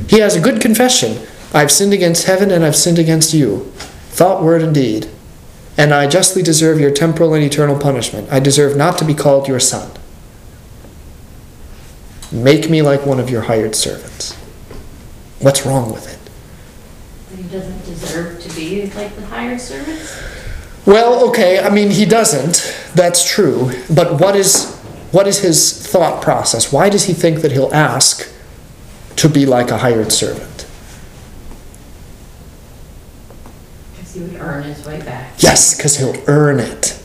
[0.07, 1.25] He has a good confession.
[1.53, 3.71] I've sinned against heaven and I've sinned against you.
[4.09, 5.09] Thought, word, and deed.
[5.77, 8.31] And I justly deserve your temporal and eternal punishment.
[8.31, 9.91] I deserve not to be called your son.
[12.31, 14.33] Make me like one of your hired servants.
[15.39, 16.19] What's wrong with it?
[17.37, 20.21] He doesn't deserve to be like the hired servants.
[20.85, 22.75] Well, okay, I mean he doesn't.
[22.93, 23.71] That's true.
[23.93, 24.75] But what is
[25.11, 26.71] what is his thought process?
[26.71, 28.31] Why does he think that he'll ask
[29.15, 30.67] to be like a hired servant?
[33.91, 35.33] Because he would earn his way back.
[35.39, 37.01] Yes, because he'll earn it.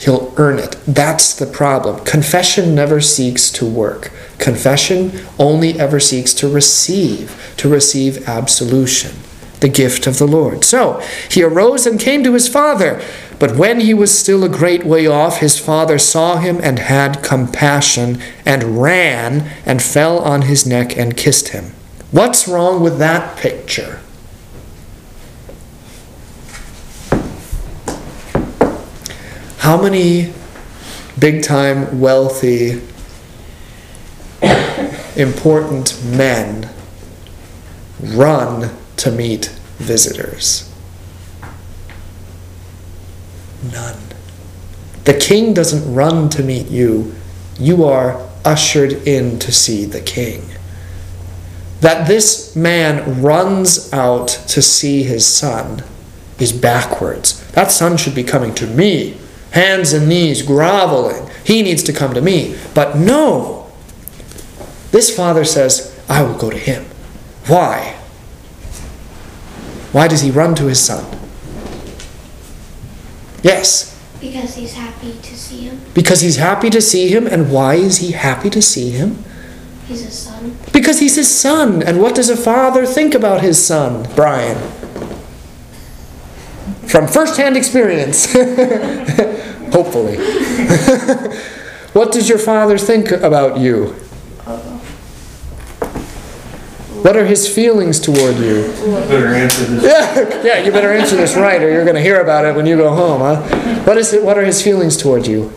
[0.00, 0.76] He'll earn it.
[0.86, 2.04] That's the problem.
[2.04, 4.10] Confession never seeks to work.
[4.38, 9.12] Confession only ever seeks to receive, to receive absolution,
[9.60, 10.64] the gift of the Lord.
[10.64, 13.00] So he arose and came to his father.
[13.38, 17.22] But when he was still a great way off, his father saw him and had
[17.22, 21.72] compassion, and ran and fell on his neck and kissed him.
[22.10, 24.00] What's wrong with that picture?
[29.62, 30.32] How many
[31.16, 32.82] big time, wealthy,
[35.14, 36.68] important men
[38.00, 39.46] run to meet
[39.78, 40.68] visitors?
[43.72, 44.00] None.
[45.04, 47.14] The king doesn't run to meet you,
[47.56, 50.42] you are ushered in to see the king.
[51.82, 55.84] That this man runs out to see his son
[56.40, 57.48] is backwards.
[57.52, 59.18] That son should be coming to me,
[59.52, 61.28] hands and knees, groveling.
[61.44, 62.56] He needs to come to me.
[62.74, 63.70] But no.
[64.90, 66.84] This father says, I will go to him.
[67.46, 67.96] Why?
[69.92, 71.04] Why does he run to his son?
[73.42, 73.90] Yes,
[74.20, 75.80] Because he's happy to see him.
[75.94, 77.26] because he's happy to see him.
[77.26, 79.24] And why is he happy to see him?
[79.88, 80.56] He's a son.
[80.72, 81.82] Because he's his son.
[81.82, 84.56] And what does a father think about his son, Brian?
[86.86, 88.32] From first-hand experience.
[89.72, 90.16] Hopefully.
[91.92, 93.94] what does your father think about you?
[97.02, 98.72] What are his feelings toward you?
[99.08, 99.82] Better answer this.
[99.82, 102.64] Yeah, yeah, you better answer this right or you're going to hear about it when
[102.64, 103.82] you go home, huh?
[103.82, 105.52] What is it, what are his feelings toward you?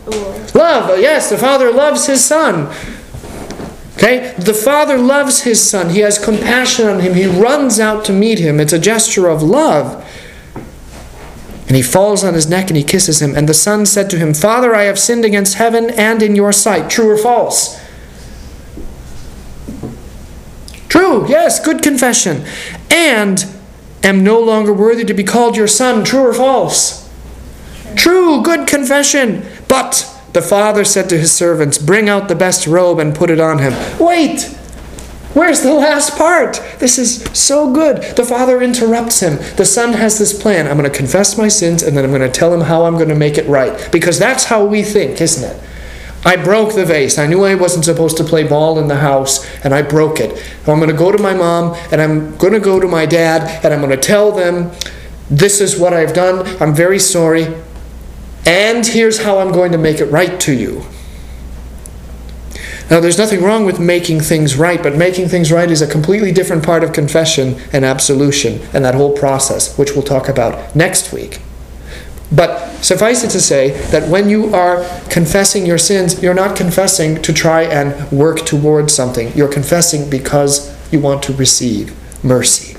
[0.54, 0.98] Love.
[0.98, 2.74] Yes, the father loves his son.
[3.96, 4.34] Okay?
[4.38, 5.90] The father loves his son.
[5.90, 7.14] He has compassion on him.
[7.14, 8.58] He runs out to meet him.
[8.58, 10.02] It's a gesture of love.
[11.66, 13.34] And he falls on his neck and he kisses him.
[13.34, 16.52] And the son said to him, Father, I have sinned against heaven and in your
[16.52, 16.88] sight.
[16.88, 17.80] True or false?
[20.88, 22.44] True, yes, good confession.
[22.90, 23.44] And
[24.04, 26.04] am no longer worthy to be called your son.
[26.04, 27.10] True or false?
[27.96, 29.44] True, good confession.
[29.68, 33.40] But the father said to his servants, Bring out the best robe and put it
[33.40, 33.72] on him.
[33.98, 34.56] Wait!
[35.36, 36.62] Where's the last part?
[36.78, 37.98] This is so good.
[38.16, 39.36] The father interrupts him.
[39.56, 40.66] The son has this plan.
[40.66, 42.94] I'm going to confess my sins and then I'm going to tell him how I'm
[42.94, 43.92] going to make it right.
[43.92, 45.62] Because that's how we think, isn't it?
[46.24, 47.18] I broke the vase.
[47.18, 50.42] I knew I wasn't supposed to play ball in the house, and I broke it.
[50.66, 53.62] I'm going to go to my mom, and I'm going to go to my dad,
[53.62, 54.72] and I'm going to tell them,
[55.30, 56.46] this is what I've done.
[56.62, 57.54] I'm very sorry.
[58.46, 60.86] And here's how I'm going to make it right to you.
[62.88, 66.30] Now, there's nothing wrong with making things right, but making things right is a completely
[66.30, 71.12] different part of confession and absolution and that whole process, which we'll talk about next
[71.12, 71.40] week.
[72.30, 77.20] But suffice it to say that when you are confessing your sins, you're not confessing
[77.22, 79.32] to try and work towards something.
[79.36, 82.76] You're confessing because you want to receive mercy.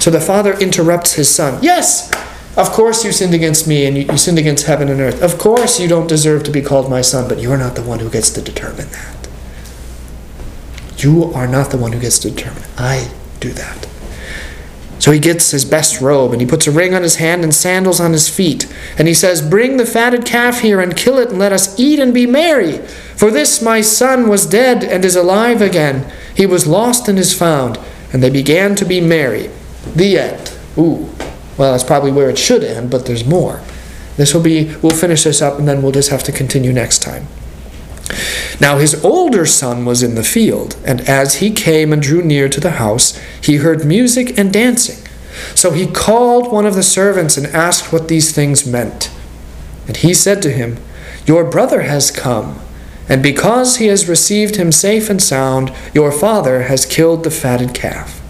[0.00, 1.62] So the father interrupts his son.
[1.62, 2.10] Yes,
[2.56, 5.22] of course you sinned against me and you, you sinned against heaven and earth.
[5.22, 7.98] Of course you don't deserve to be called my son, but you're not the one
[7.98, 9.13] who gets to determine that.
[10.98, 12.62] You are not the one who gets to determine.
[12.76, 13.88] I do that.
[15.04, 17.54] So he gets his best robe and he puts a ring on his hand and
[17.54, 18.72] sandals on his feet.
[18.96, 21.98] And he says, Bring the fatted calf here and kill it and let us eat
[21.98, 22.78] and be merry.
[23.16, 26.10] For this my son was dead and is alive again.
[26.34, 27.78] He was lost and is found.
[28.14, 29.50] And they began to be merry.
[29.94, 30.56] The end.
[30.78, 31.10] Ooh.
[31.58, 33.60] Well, that's probably where it should end, but there's more.
[34.16, 37.00] This will be, we'll finish this up and then we'll just have to continue next
[37.00, 37.26] time.
[38.60, 42.48] Now his older son was in the field, and as he came and drew near
[42.48, 45.04] to the house, he heard music and dancing.
[45.54, 49.10] So he called one of the servants and asked what these things meant.
[49.86, 50.78] And he said to him,
[51.26, 52.60] Your brother has come,
[53.08, 57.74] and because he has received him safe and sound, your father has killed the fatted
[57.74, 58.20] calf.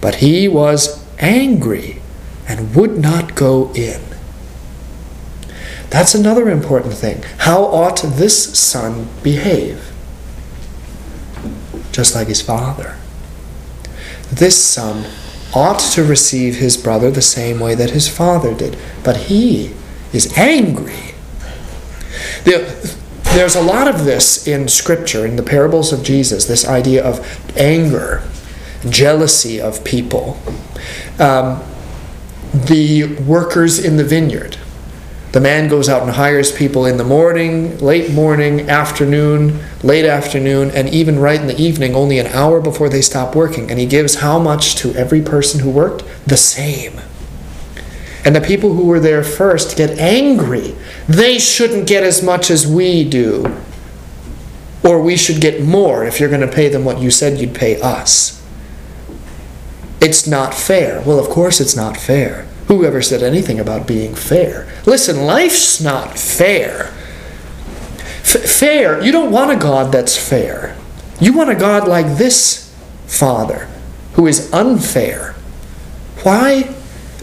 [0.00, 2.00] But he was angry
[2.46, 4.00] and would not go in.
[5.90, 7.22] That's another important thing.
[7.38, 9.92] How ought this son behave?
[11.92, 12.96] Just like his father.
[14.30, 15.10] This son
[15.54, 19.74] ought to receive his brother the same way that his father did, but he
[20.12, 21.14] is angry.
[22.44, 27.56] There's a lot of this in Scripture, in the parables of Jesus, this idea of
[27.56, 28.22] anger,
[28.88, 30.38] jealousy of people.
[31.18, 31.62] Um,
[32.52, 34.56] the workers in the vineyard.
[35.32, 40.70] The man goes out and hires people in the morning, late morning, afternoon, late afternoon,
[40.70, 43.70] and even right in the evening, only an hour before they stop working.
[43.70, 46.02] And he gives how much to every person who worked?
[46.26, 47.00] The same.
[48.24, 50.74] And the people who were there first get angry.
[51.06, 53.54] They shouldn't get as much as we do.
[54.82, 57.54] Or we should get more if you're going to pay them what you said you'd
[57.54, 58.42] pay us.
[60.00, 61.02] It's not fair.
[61.02, 62.47] Well, of course it's not fair.
[62.68, 64.68] Who ever said anything about being fair?
[64.84, 66.92] Listen, life's not fair.
[68.20, 70.76] F- fair, you don't want a God that's fair.
[71.18, 72.68] You want a God like this
[73.06, 73.68] Father,
[74.12, 75.34] who is unfair.
[76.22, 76.74] Why?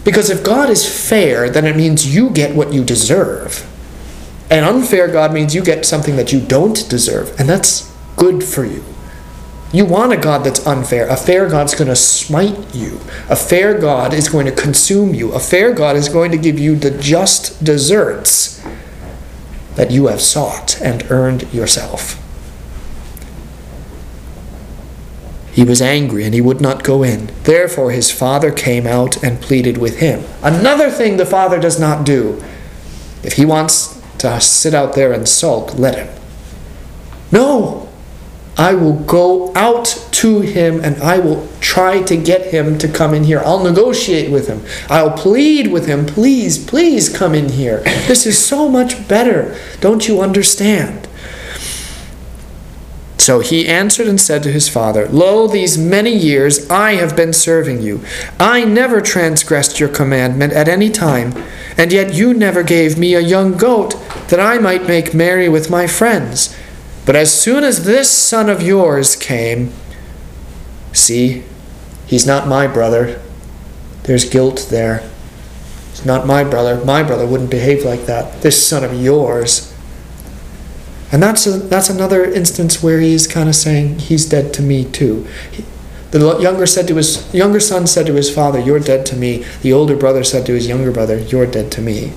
[0.04, 3.64] Because if God is fair, then it means you get what you deserve.
[4.50, 8.64] An unfair God means you get something that you don't deserve, and that's good for
[8.64, 8.84] you.
[9.76, 11.06] You want a God that's unfair.
[11.06, 12.98] A fair God's going to smite you.
[13.28, 15.32] A fair God is going to consume you.
[15.32, 18.66] A fair God is going to give you the just deserts
[19.74, 22.18] that you have sought and earned yourself.
[25.52, 27.30] He was angry and he would not go in.
[27.42, 30.24] Therefore, his father came out and pleaded with him.
[30.42, 32.42] Another thing the father does not do.
[33.22, 36.22] If he wants to sit out there and sulk, let him.
[37.30, 37.85] No!
[38.56, 43.12] I will go out to him and I will try to get him to come
[43.12, 43.42] in here.
[43.44, 44.62] I'll negotiate with him.
[44.88, 46.06] I'll plead with him.
[46.06, 47.80] Please, please come in here.
[48.06, 49.58] This is so much better.
[49.80, 51.06] Don't you understand?
[53.18, 57.32] So he answered and said to his father, Lo, these many years I have been
[57.32, 58.00] serving you.
[58.38, 61.34] I never transgressed your commandment at any time,
[61.76, 63.96] and yet you never gave me a young goat
[64.28, 66.56] that I might make merry with my friends.
[67.06, 69.72] But as soon as this son of yours came,
[70.92, 71.44] see,
[72.06, 73.22] he's not my brother.
[74.02, 75.08] There's guilt there.
[75.92, 76.84] He's not my brother.
[76.84, 78.42] My brother wouldn't behave like that.
[78.42, 79.72] This son of yours
[81.12, 84.84] and that's, a, that's another instance where he's kind of saying, He's dead to me
[84.84, 85.26] too.
[85.52, 85.64] He,
[86.10, 89.44] the younger, said to his, younger son said to his father, You're dead to me.
[89.62, 92.12] The older brother said to his younger brother, You're dead to me.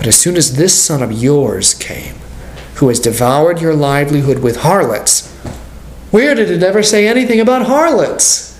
[0.00, 2.14] But as soon as this son of yours came,
[2.76, 5.30] who has devoured your livelihood with harlots,
[6.10, 8.58] where did it ever say anything about harlots?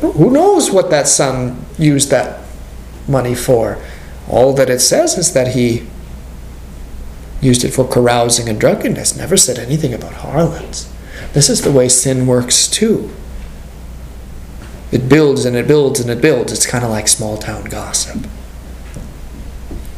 [0.00, 2.40] Who knows what that son used that
[3.06, 3.78] money for?
[4.28, 5.86] All that it says is that he
[7.40, 10.92] used it for carousing and drunkenness, never said anything about harlots.
[11.34, 13.14] This is the way sin works too.
[14.90, 16.52] It builds and it builds and it builds.
[16.52, 18.26] It's kind of like small town gossip.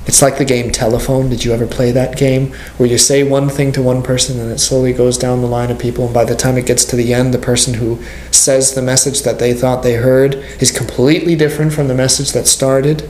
[0.08, 1.28] It's like the game Telephone.
[1.30, 2.52] Did you ever play that game?
[2.78, 5.70] Where you say one thing to one person and it slowly goes down the line
[5.70, 8.02] of people, and by the time it gets to the end, the person who
[8.32, 12.46] says the message that they thought they heard is completely different from the message that
[12.46, 13.08] started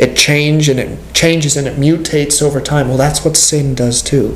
[0.00, 2.88] it changes and it changes and it mutates over time.
[2.88, 4.34] Well, that's what sin does too.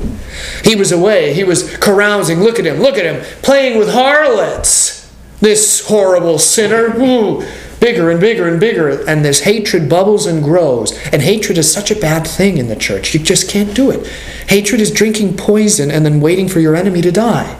[0.63, 2.41] He was away, he was carousing.
[2.41, 5.11] Look at him, look at him, playing with harlots.
[5.41, 6.95] This horrible sinner.
[6.99, 7.41] Ooh,
[7.85, 9.07] bigger and bigger and bigger.
[9.07, 10.97] And this hatred bubbles and grows.
[11.09, 13.13] And hatred is such a bad thing in the church.
[13.13, 14.07] You just can't do it.
[14.49, 17.59] Hatred is drinking poison and then waiting for your enemy to die.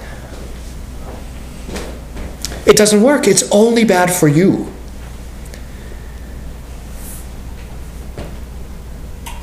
[2.66, 3.28] It doesn't work.
[3.28, 4.74] It's only bad for you.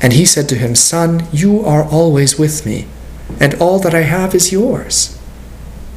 [0.01, 2.87] And he said to him, Son, you are always with me,
[3.39, 5.17] and all that I have is yours.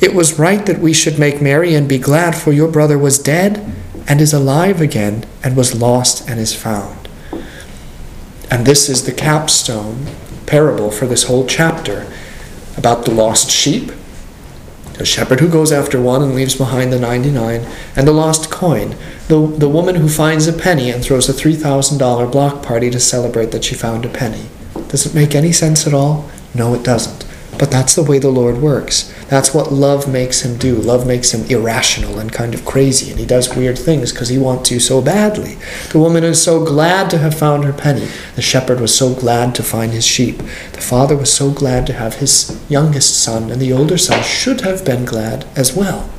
[0.01, 3.19] It was right that we should make merry and be glad, for your brother was
[3.19, 3.76] dead
[4.09, 7.09] and is alive again, and was lost and is found.
[8.51, 10.07] And this is the capstone
[10.47, 12.11] parable for this whole chapter
[12.77, 13.91] about the lost sheep,
[14.95, 18.95] the shepherd who goes after one and leaves behind the 99, and the lost coin,
[19.29, 23.51] the, the woman who finds a penny and throws a $3,000 block party to celebrate
[23.51, 24.47] that she found a penny.
[24.89, 26.31] Does it make any sense at all?
[26.55, 27.26] No, it doesn't.
[27.59, 29.13] But that's the way the Lord works.
[29.29, 30.77] That's what love makes him do.
[30.77, 34.39] Love makes him irrational and kind of crazy, and he does weird things because he
[34.39, 35.57] wants you so badly.
[35.91, 38.09] The woman is so glad to have found her penny.
[38.35, 40.39] The shepherd was so glad to find his sheep.
[40.39, 44.61] The father was so glad to have his youngest son, and the older son should
[44.61, 46.11] have been glad as well.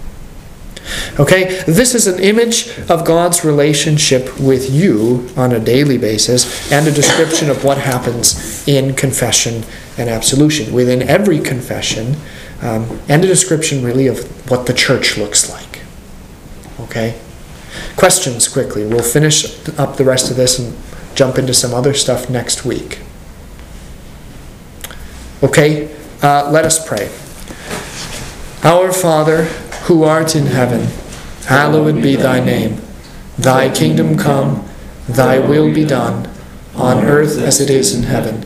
[1.20, 6.88] Okay, this is an image of God's relationship with you on a daily basis and
[6.88, 9.64] a description of what happens in confession
[9.98, 12.16] and absolution within every confession,
[12.62, 15.82] um, and a description really of what the church looks like.
[16.80, 17.20] Okay?
[17.96, 18.86] Questions quickly.
[18.86, 19.46] We'll finish
[19.78, 20.76] up the rest of this and
[21.16, 23.00] jump into some other stuff next week.
[25.44, 27.10] Okay, uh, let us pray.
[28.64, 29.46] Our Father,
[29.86, 30.88] who art in heaven,
[31.46, 32.82] hallowed be thy name.
[33.38, 34.68] Thy kingdom come,
[35.08, 36.30] thy will be done,
[36.76, 38.46] on earth as it is in heaven.